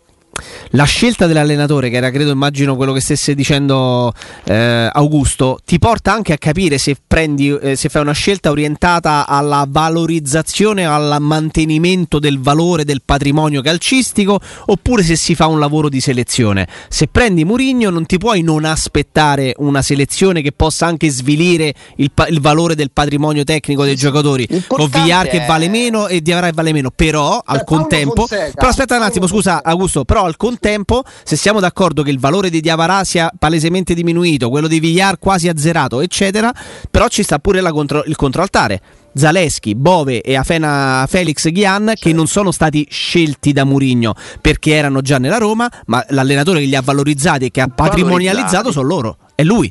[0.70, 4.12] la scelta dell'allenatore, che era credo immagino quello che stesse dicendo
[4.44, 9.26] eh, Augusto, ti porta anche a capire se, prendi, eh, se fai una scelta orientata
[9.26, 15.88] alla valorizzazione, al mantenimento del valore del patrimonio calcistico, oppure se si fa un lavoro
[15.88, 16.66] di selezione.
[16.88, 22.10] Se prendi Murigno non ti puoi non aspettare una selezione che possa anche svilire il,
[22.28, 26.54] il valore del patrimonio tecnico dei giocatori, con Villar che vale meno e Diavara che
[26.54, 28.26] vale meno, però al Beh, contempo...
[28.26, 32.50] Però aspetta un attimo, scusa Augusto, però al contempo, se siamo d'accordo che il valore
[32.50, 36.52] di Diavara sia palesemente diminuito, quello di Villar quasi azzerato, eccetera,
[36.90, 38.80] però ci sta pure contro- il controaltare.
[39.14, 45.02] Zaleschi, Bove e Afena Felix Ghian che non sono stati scelti da Murigno perché erano
[45.02, 49.16] già nella Roma, ma l'allenatore che li ha valorizzati e che ha patrimonializzato sono loro,
[49.34, 49.70] è lui.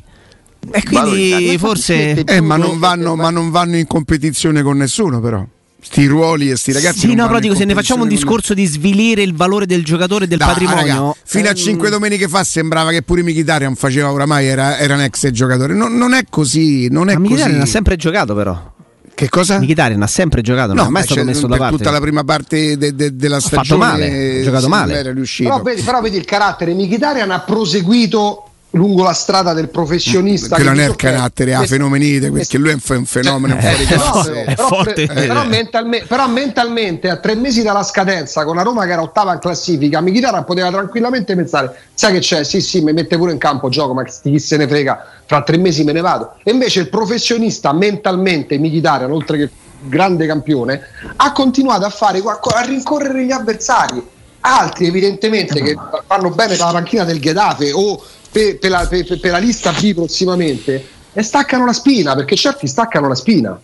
[0.70, 2.20] E quindi forse...
[2.20, 5.44] Eh, ma, non vanno, ma non vanno in competizione con nessuno però
[5.82, 6.98] sti ruoli e sti ragazzi.
[7.00, 10.24] Sì, no, però dico, se ne facciamo un discorso di svilire il valore del giocatore
[10.24, 10.94] e del da, patrimonio.
[10.94, 15.02] Raga, fino a cinque domeniche fa sembrava che pure Michitarian faceva oramai, era, era un
[15.02, 15.74] ex giocatore.
[15.74, 16.88] No, non è così.
[16.88, 18.70] Non è Ma Michitarian ha sempre giocato, però.
[19.14, 19.58] Che cosa?
[19.58, 21.76] Michitarian ha sempre giocato, non no, è mai stato messo da parte.
[21.76, 23.84] tutta la prima parte de, de, della stagione.
[23.84, 24.94] Ha fatto male, ha giocato male.
[24.94, 25.50] Era riuscito.
[25.50, 26.72] Però vedi, però vedi il carattere.
[26.72, 30.56] Michitarian ha proseguito lungo la strada del professionista.
[30.56, 34.44] Che non è il carattere, ha fenomenite, perché lui è un fenomeno cioè.
[34.44, 35.06] È però, forte.
[35.06, 39.32] Però, mentalme, però, mentalmente a tre mesi dalla scadenza con la Roma che era ottava
[39.32, 43.38] in classifica, Michitara poteva tranquillamente pensare, sai che c'è, sì sì, mi mette pure in
[43.38, 46.34] campo, gioco, ma chi se ne frega, fra tre mesi me ne vado.
[46.42, 49.50] E invece il professionista mentalmente, Michitara, oltre che
[49.84, 50.80] grande campione,
[51.16, 54.20] ha continuato a fare, a rincorrere gli avversari.
[54.44, 58.02] Altri evidentemente che fanno bene dalla panchina del Getafe o
[58.32, 62.66] per, per, la, per, per la lista B prossimamente e staccano la spina perché certi
[62.66, 63.60] staccano la spina.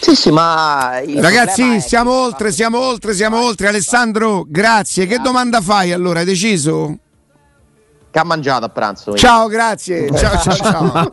[0.00, 3.68] Sì, sì, ma ragazzi, siamo oltre, siamo oltre, siamo oltre.
[3.68, 5.06] Alessandro, grazie.
[5.06, 6.20] Che domanda fai allora?
[6.20, 6.96] Hai deciso?
[8.10, 9.14] Che ha mangiato a pranzo?
[9.14, 10.08] Ciao, grazie.
[10.16, 11.12] Ciao, ciao, ciao.